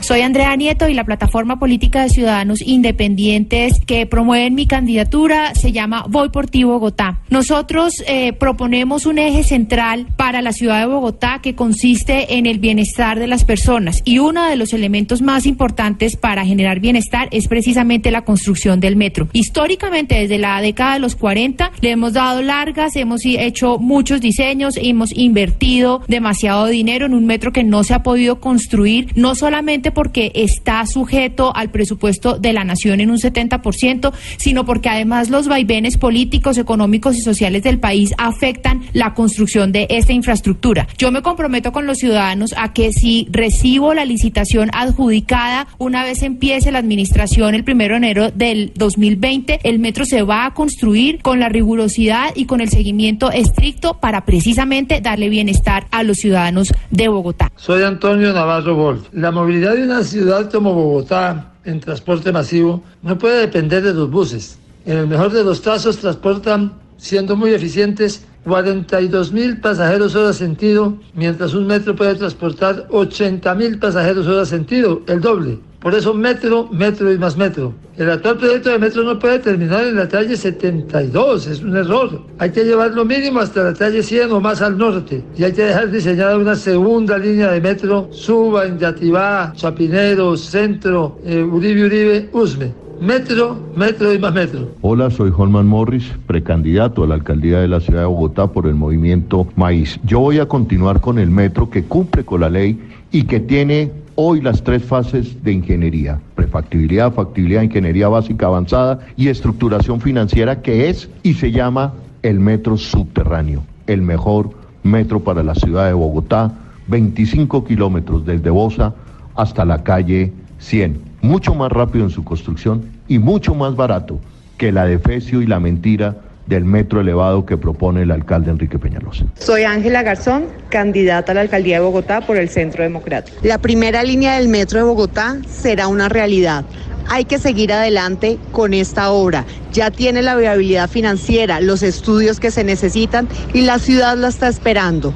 Soy 0.04 0.20
Andrea 0.20 0.54
Nieto 0.58 0.90
y 0.90 0.94
la 0.94 1.06
plataforma 1.06 1.60
política 1.60 2.04
de 2.04 2.10
ciudadanos 2.10 2.62
independientes 2.62 3.80
que 3.86 4.06
promueven 4.06 4.54
mi 4.54 4.68
candidatura 4.68 5.56
se 5.56 5.72
llama 5.72 6.04
Voy 6.10 6.28
por 6.28 6.50
ti 6.50 6.66
Bogotá. 6.66 7.22
Nosotros 7.30 8.04
eh, 8.06 8.34
proponemos 8.34 9.06
un 9.06 9.18
eje 9.18 9.46
central 9.46 10.08
para 10.18 10.42
la 10.42 10.52
ciudad 10.52 10.82
de 10.82 10.88
Bogotá 10.88 11.40
que 11.42 11.56
consiste 11.56 12.38
en 12.38 12.48
el 12.48 12.60
bienestar 12.60 13.18
de 13.18 13.28
las 13.28 13.46
personas 13.46 14.02
y 14.04 14.20
uno 14.20 14.46
de 14.46 14.58
los 14.58 14.74
elementos 14.74 15.22
más 15.22 15.46
importantes 15.46 16.18
para 16.18 16.44
generar 16.44 16.82
bienestar 16.82 17.30
es 17.32 17.48
precisamente 17.48 18.12
la 18.12 18.26
construcción 18.26 18.82
del 18.82 18.98
metro. 18.98 19.30
Históricamente 19.32 20.16
desde 20.16 20.38
la 20.38 20.60
década 20.60 20.96
de 20.96 21.00
los 21.00 21.16
40 21.16 21.72
le 21.80 21.92
hemos 21.92 22.12
dado 22.12 22.42
largas, 22.42 22.98
hemos 22.98 23.22
hecho 23.24 23.78
muchos 23.78 24.20
diseños, 24.20 24.76
hemos 24.76 25.16
invertido 25.16 26.02
demasiado 26.10 26.68
dinero 26.68 27.06
en 27.06 27.14
un 27.14 27.26
metro 27.26 27.54
que 27.54 27.64
no 27.64 27.86
se 27.86 27.94
ha 27.94 28.04
podido 28.04 28.42
construir, 28.42 29.08
no 29.16 29.34
solamente 29.34 29.93
porque 29.94 30.32
está 30.36 30.86
sujeto 30.86 31.56
al 31.56 31.70
presupuesto 31.70 32.38
de 32.38 32.54
la 32.54 32.64
nación 32.64 33.02
en 33.02 33.12
un 33.12 33.18
70%, 33.18 34.12
sino 34.38 34.66
porque 34.66 34.90
además 34.90 35.30
los 35.30 35.48
vaivenes 35.48 35.98
políticos, 35.98 36.58
económicos 36.58 37.18
y 37.18 37.22
sociales 37.22 37.64
del 37.64 37.80
país 37.80 38.14
afectan 38.18 38.84
la 38.94 39.14
construcción 39.14 39.72
de 39.72 39.88
esta 39.90 40.14
infraestructura. 40.14 40.88
Yo 40.98 41.12
me 41.12 41.22
comprometo 41.22 41.72
con 41.72 41.86
los 41.86 41.98
ciudadanos 41.98 42.54
a 42.58 42.74
que 42.74 42.92
si 42.92 43.28
recibo 43.32 43.94
la 43.94 44.06
licitación 44.06 44.70
adjudicada, 44.74 45.68
una 45.78 46.04
vez 46.04 46.24
empiece 46.24 46.72
la 46.72 46.80
administración 46.80 47.56
el 47.56 47.64
primero 47.64 47.94
de 47.94 47.98
enero 47.98 48.32
del 48.32 48.72
2020, 48.76 49.60
el 49.64 49.80
metro 49.80 50.06
se 50.06 50.24
va 50.24 50.46
a 50.46 50.54
construir 50.54 51.22
con 51.22 51.40
la 51.40 51.50
rigurosidad 51.50 52.32
y 52.36 52.46
con 52.46 52.62
el 52.62 52.70
seguimiento 52.70 53.32
estricto 53.32 53.96
para 54.00 54.26
precisamente 54.26 55.02
darle 55.02 55.30
bienestar 55.30 55.88
a 55.92 56.04
los 56.04 56.18
ciudadanos 56.18 56.74
de 56.90 57.08
Bogotá. 57.08 57.52
Soy 57.56 57.84
Antonio 57.84 58.34
Navarro 58.34 58.76
Wolf. 58.76 59.08
La 59.12 59.32
movilidad 59.32 59.76
una 59.84 60.04
ciudad 60.04 60.50
como 60.52 60.74
Bogotá 60.74 61.54
en 61.66 61.80
transporte 61.80 62.32
masivo, 62.32 62.84
no 63.02 63.18
puede 63.18 63.42
depender 63.42 63.84
de 63.84 63.94
los 63.94 64.10
buses. 64.10 64.58
En 64.86 64.98
el 64.98 65.08
mejor 65.08 65.32
de 65.32 65.44
los 65.44 65.62
casos 65.62 65.98
transportan, 65.98 66.74
siendo 66.98 67.36
muy 67.36 67.54
eficientes, 67.54 68.26
42 68.44 69.32
mil 69.32 69.60
pasajeros 69.60 70.16
hora 70.16 70.34
sentido, 70.34 70.98
mientras 71.14 71.54
un 71.54 71.66
metro 71.66 71.96
puede 71.96 72.16
transportar 72.16 72.88
80 72.90 73.56
mil 73.56 73.80
pasajeros 73.80 74.28
hora 74.28 74.46
sentido, 74.46 75.02
el 75.08 75.22
doble. 75.22 75.60
Por 75.80 75.94
eso 75.94 76.14
metro, 76.14 76.70
metro 76.72 77.12
y 77.12 77.18
más 77.18 77.36
metro. 77.36 77.74
El 77.98 78.10
actual 78.10 78.38
proyecto 78.38 78.70
de 78.70 78.80
metro 78.80 79.04
no 79.04 79.20
puede 79.20 79.40
terminar 79.40 79.86
en 79.86 79.98
la 79.98 80.08
calle 80.08 80.38
72, 80.38 81.48
es 81.48 81.62
un 81.62 81.76
error. 81.76 82.22
Hay 82.40 82.52
que 82.52 82.64
llevarlo 82.64 83.04
mínimo 83.04 83.42
hasta 83.42 83.64
la 83.64 83.74
calle 83.74 84.02
100 84.02 84.32
o 84.32 84.40
más 84.40 84.62
al 84.62 84.78
norte. 84.78 85.24
Y 85.38 85.44
hay 85.44 85.52
que 85.52 85.64
dejar 85.64 85.92
diseñada 85.92 86.38
una 86.38 86.56
segunda 86.56 87.18
línea 87.18 87.52
de 87.52 87.60
metro, 87.60 88.08
Suba, 88.12 88.66
Inyativá, 88.66 89.52
Chapinero, 89.56 90.38
Centro, 90.38 91.20
eh, 91.26 91.44
Uribe, 91.44 91.86
Uribe, 91.86 92.30
Usme. 92.32 92.83
Metro, 93.04 93.58
metro 93.76 94.14
y 94.14 94.18
más 94.18 94.34
metro. 94.34 94.70
Hola, 94.80 95.10
soy 95.10 95.30
Holman 95.36 95.68
Morris, 95.68 96.10
precandidato 96.26 97.04
a 97.04 97.08
la 97.08 97.16
alcaldía 97.16 97.60
de 97.60 97.68
la 97.68 97.82
ciudad 97.82 98.00
de 98.00 98.06
Bogotá 98.06 98.48
por 98.48 98.66
el 98.66 98.76
movimiento 98.76 99.46
Maíz. 99.58 100.00
Yo 100.06 100.22
voy 100.22 100.40
a 100.40 100.46
continuar 100.46 101.02
con 101.02 101.20
el 101.20 101.30
metro 101.30 101.70
que 101.70 101.84
cumple 101.84 102.24
con 102.24 102.40
la 102.40 102.50
ley 102.50 102.80
y 103.12 103.24
que 103.24 103.42
tiene 103.42 103.92
hoy 104.16 104.40
las 104.40 104.64
tres 104.64 104.86
fases 104.86 105.44
de 105.44 105.52
ingeniería, 105.52 106.22
prefactibilidad, 106.36 107.12
factibilidad, 107.12 107.64
ingeniería 107.64 108.08
básica 108.08 108.46
avanzada 108.46 109.02
y 109.18 109.28
estructuración 109.28 110.00
financiera, 110.00 110.62
que 110.62 110.88
es 110.88 111.10
y 111.24 111.34
se 111.34 111.52
llama 111.52 111.96
el 112.22 112.40
metro 112.40 112.78
subterráneo, 112.78 113.66
el 113.86 114.02
mejor 114.02 114.52
metro 114.84 115.20
para 115.20 115.44
la 115.44 115.56
ciudad 115.56 115.88
de 115.88 115.94
Bogotá, 115.94 116.54
25 116.88 117.66
kilómetros 117.66 118.26
desde 118.26 118.50
Bosa 118.50 118.96
hasta 119.36 119.66
la 119.66 119.84
calle 119.84 120.32
100 120.60 121.12
mucho 121.24 121.56
más 121.56 121.72
rápido 121.72 122.04
en 122.04 122.12
su 122.12 122.24
construcción 122.24 122.84
y 123.08 123.20
mucho 123.20 123.54
más 123.56 123.76
barato 123.76 124.20
que 124.58 124.72
la 124.72 124.86
defecio 124.86 125.42
y 125.42 125.48
la 125.48 125.60
mentira 125.60 126.16
del 126.46 126.66
metro 126.66 127.02
elevado 127.02 127.46
que 127.46 127.58
propone 127.58 128.02
el 128.02 128.12
alcalde 128.12 128.52
Enrique 128.52 128.78
Peñalosa. 128.78 129.26
Soy 129.40 129.64
Ángela 129.64 130.04
Garzón, 130.04 130.46
candidata 130.70 131.32
a 131.32 131.36
la 131.36 131.42
alcaldía 131.42 131.76
de 131.76 131.86
Bogotá 131.86 132.22
por 132.22 132.38
el 132.38 132.50
Centro 132.50 132.84
Democrático. 132.84 133.38
La 133.44 133.58
primera 133.58 134.04
línea 134.04 134.38
del 134.38 134.50
metro 134.50 134.80
de 134.80 134.86
Bogotá 134.86 135.38
será 135.48 135.88
una 135.88 136.10
realidad. 136.10 136.66
Hay 137.10 137.26
que 137.26 137.38
seguir 137.38 137.72
adelante 137.74 138.38
con 138.52 138.74
esta 138.74 139.12
obra. 139.12 139.46
Ya 139.72 139.92
tiene 139.92 140.22
la 140.22 140.36
viabilidad 140.36 140.90
financiera, 140.90 141.60
los 141.60 141.84
estudios 141.84 142.40
que 142.40 142.52
se 142.52 142.64
necesitan 142.64 143.28
y 143.54 143.62
la 143.62 143.80
ciudad 143.80 144.18
la 144.18 144.30
está 144.30 144.48
esperando. 144.48 145.14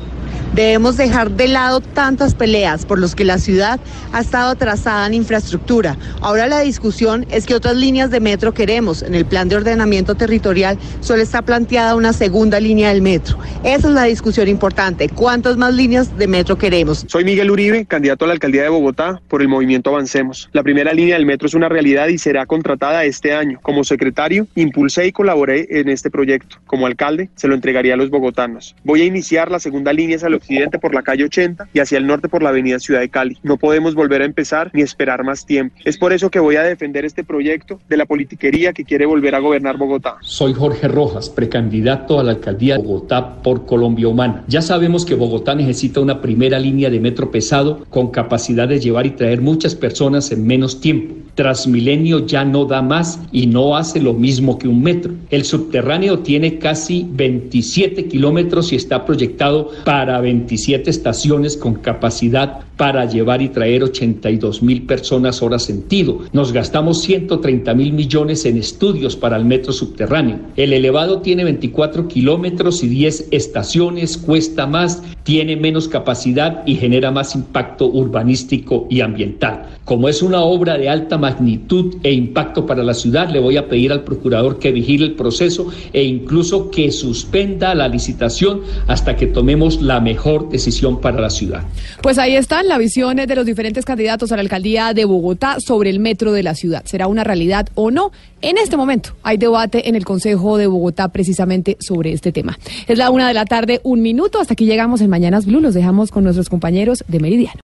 Debemos 0.54 0.98
dejar 0.98 1.32
de 1.32 1.48
lado 1.48 1.82
tantas 1.82 2.34
peleas 2.34 2.86
por 2.86 2.98
los 2.98 3.16
que 3.16 3.24
la 3.24 3.38
ciudad 3.38 3.80
ha 4.12 4.22
estado 4.22 4.52
atrasada 4.52 5.06
en 5.06 5.14
infraestructura. 5.14 5.98
Ahora 6.22 6.48
la 6.48 6.62
discusión 6.62 7.26
es 7.30 7.46
que 7.46 7.54
otras 7.54 7.76
líneas 7.76 8.10
de 8.10 8.20
metro 8.20 8.54
queremos. 8.54 9.04
En 9.04 9.14
el 9.14 9.26
plan 9.26 9.50
de 9.50 9.56
ordenamiento 9.56 10.16
territorial 10.16 10.80
solo 11.00 11.22
está 11.22 11.44
planteada 11.44 11.96
una 11.96 12.14
segunda 12.14 12.60
línea 12.60 12.90
del 12.90 13.02
metro. 13.02 13.38
Esa 13.64 13.88
es 13.88 13.94
la 13.94 14.04
discusión 14.06 14.48
importante. 14.48 15.10
¿Cuántas 15.10 15.58
más 15.58 15.74
líneas 15.74 16.18
de 16.18 16.28
metro 16.28 16.58
queremos? 16.58 17.06
Soy 17.08 17.24
Miguel 17.24 17.52
Uribe, 17.52 17.86
candidato 17.86 18.26
a 18.26 18.30
la 18.30 18.34
alcaldía 18.34 18.64
de 18.64 18.70
Bogotá 18.70 19.22
por 19.28 19.42
el 19.42 19.48
movimiento 19.48 19.92
Avancemos. 19.92 20.50
La 20.54 20.64
primera 20.64 20.94
línea 20.94 21.16
del 21.16 21.26
metro 21.26 21.48
es 21.48 21.54
una 21.54 21.70
realidad 21.70 22.08
y 22.08 22.18
será 22.18 22.46
contratada 22.46 23.06
este 23.06 23.34
año. 23.34 23.60
Como 23.62 23.84
secretario, 23.84 24.48
impulsé 24.56 25.08
y 25.08 25.12
colaboré 25.12 25.68
en 25.70 25.90
este 25.90 26.10
proyecto. 26.10 26.58
Como 26.66 26.88
alcalde, 26.88 27.30
se 27.36 27.48
lo 27.48 27.54
entregaría 27.54 27.94
a 27.94 27.98
los 27.98 28.10
bogotanos. 28.10 28.76
Voy 28.84 29.02
a 29.02 29.06
iniciar 29.06 29.52
la 29.52 29.60
segunda 29.60 29.94
línea 29.94 30.18
occidente 30.38 30.80
por 30.80 30.94
la 30.94 31.02
calle 31.02 31.26
80 31.26 31.70
y 31.74 31.80
hacia 31.80 31.98
el 31.98 32.08
norte 32.08 32.30
por 32.30 32.42
la 32.42 32.50
avenida 32.50 32.80
Ciudad 32.80 33.02
de 33.02 33.10
Cali. 33.10 33.38
No 33.44 33.58
podemos 33.58 33.96
volver 33.96 34.22
a 34.22 34.26
empezar 34.26 34.72
ni 34.74 34.82
esperar 34.82 35.24
más 35.24 35.46
tiempo. 35.46 35.76
Es 35.84 35.98
por 35.98 36.14
eso 36.14 36.30
que 36.30 36.40
voy 36.40 36.56
a 36.56 36.64
defender 36.64 37.06
este 37.06 37.24
proyecto 37.24 37.80
de 37.88 37.98
la 37.98 38.06
politiquería 38.06 38.74
que 38.74 38.84
quiere 38.84 39.06
volver 39.06 39.36
a 39.36 39.40
gobernar 39.40 39.78
Bogotá. 39.78 40.18
Soy 40.22 40.54
Jorge 40.54 40.88
Rojas, 40.88 41.30
precandidato 41.30 42.20
a 42.20 42.24
la 42.24 42.32
alcaldía 42.32 42.78
de 42.78 42.84
Bogotá 42.84 43.42
por 43.42 43.66
Colombia 43.66 44.08
Humana. 44.08 44.44
Ya 44.48 44.62
sabemos 44.62 45.06
que 45.06 45.16
Bogotá 45.16 45.56
necesita 45.56 46.00
una 46.00 46.22
primera 46.22 46.60
línea 46.60 46.90
de 46.90 47.00
metro 47.00 47.32
pesado 47.32 47.86
con 47.90 48.12
capacidad 48.12 48.68
de 48.68 48.80
llevar 48.80 49.06
y 49.06 49.12
traer 49.12 49.42
muchas 49.42 49.76
personas 49.76 50.32
en 50.32 50.46
menos 50.46 50.80
tiempo. 50.82 51.16
Transmilenio 51.36 52.26
ya 52.26 52.44
no 52.44 52.66
da 52.66 52.82
más 52.82 53.20
y 53.32 53.48
no 53.48 53.78
hace 53.78 54.02
lo 54.02 54.14
mismo 54.14 54.58
que 54.58 54.68
un 54.68 54.82
metro. 54.82 55.14
El 55.30 55.46
subterráneo 55.46 56.20
tiene 56.20 56.58
casi 56.58 57.08
27 57.12 58.08
kilómetros 58.08 58.74
y 58.74 58.76
está 58.76 59.06
proyectado 59.06 59.70
para 59.86 60.20
27 60.28 60.90
estaciones 60.90 61.56
con 61.56 61.76
capacidad 61.76 62.60
para 62.76 63.06
llevar 63.06 63.42
y 63.42 63.48
traer 63.48 63.82
82 63.84 64.62
mil 64.62 64.86
personas 64.86 65.42
hora 65.42 65.58
sentido. 65.58 66.20
Nos 66.34 66.52
gastamos 66.52 67.02
130 67.02 67.74
mil 67.74 67.94
millones 67.94 68.46
en 68.46 68.58
estudios 68.58 69.16
para 69.16 69.38
el 69.38 69.46
metro 69.46 69.72
subterráneo. 69.72 70.40
El 70.58 70.74
elevado 70.74 71.22
tiene 71.22 71.46
24 71.46 72.10
kilómetros 72.10 72.84
y 72.84 72.90
10 72.90 73.30
estaciones, 73.32 74.18
cuesta 74.18 74.68
más, 74.68 75.02
tiene 75.28 75.58
menos 75.58 75.90
capacidad 75.90 76.66
y 76.66 76.76
genera 76.76 77.12
más 77.12 77.36
impacto 77.36 77.88
urbanístico 77.88 78.88
y 78.90 79.02
ambiental. 79.02 79.66
Como 79.84 80.08
es 80.08 80.22
una 80.22 80.40
obra 80.40 80.78
de 80.78 80.88
alta 80.88 81.18
magnitud 81.18 81.98
e 82.02 82.14
impacto 82.14 82.66
para 82.66 82.82
la 82.82 82.94
ciudad, 82.94 83.30
le 83.30 83.42
voy 83.42 83.58
a 83.58 83.68
pedir 83.68 83.92
al 83.92 84.06
procurador 84.06 84.58
que 84.58 84.72
vigile 84.72 85.04
el 85.04 85.16
proceso 85.16 85.68
e 85.92 86.02
incluso 86.02 86.72
que 86.72 86.94
suspenda 86.94 87.76
la 87.76 87.90
licitación 87.90 88.62
hasta 88.88 89.18
que 89.18 89.28
tomemos 89.28 89.82
la 89.82 90.00
mejor 90.00 90.48
decisión 90.48 91.02
para 91.02 91.20
la 91.20 91.30
ciudad. 91.30 91.64
Pues 92.02 92.20
ahí 92.20 92.38
están 92.38 92.70
las 92.70 92.80
visiones 92.80 93.28
de 93.28 93.36
los 93.36 93.46
diferentes 93.46 93.84
candidatos 93.84 94.32
a 94.32 94.38
la 94.38 94.44
alcaldía 94.44 94.94
de 94.94 95.04
Bogotá 95.04 95.60
sobre 95.60 95.90
el 95.90 96.00
metro 96.00 96.32
de 96.32 96.44
la 96.44 96.56
ciudad. 96.56 96.84
¿Será 96.86 97.08
una 97.08 97.26
realidad 97.26 97.68
o 97.76 97.92
no? 97.92 98.12
En 98.42 98.58
este 98.58 98.78
momento 98.78 99.12
hay 99.24 99.38
debate 99.38 99.90
en 99.90 99.96
el 99.96 100.06
Consejo 100.06 100.58
de 100.58 100.68
Bogotá 100.68 101.08
precisamente 101.08 101.76
sobre 101.80 102.14
este 102.14 102.32
tema. 102.32 102.58
Es 102.88 102.98
la 102.98 103.10
una 103.10 103.28
de 103.28 103.34
la 103.34 103.46
tarde, 103.46 103.82
un 103.84 104.02
minuto. 104.02 104.40
Hasta 104.40 104.54
aquí 104.54 104.66
llegamos 104.66 105.02
en 105.02 105.10
Mañanas 105.10 105.46
Blue. 105.46 105.60
Los 105.60 105.74
dejamos 105.74 106.12
con 106.12 106.24
nuestros 106.24 106.50
compañeros 106.50 107.04
de 107.08 107.20
Meridiano. 107.20 107.62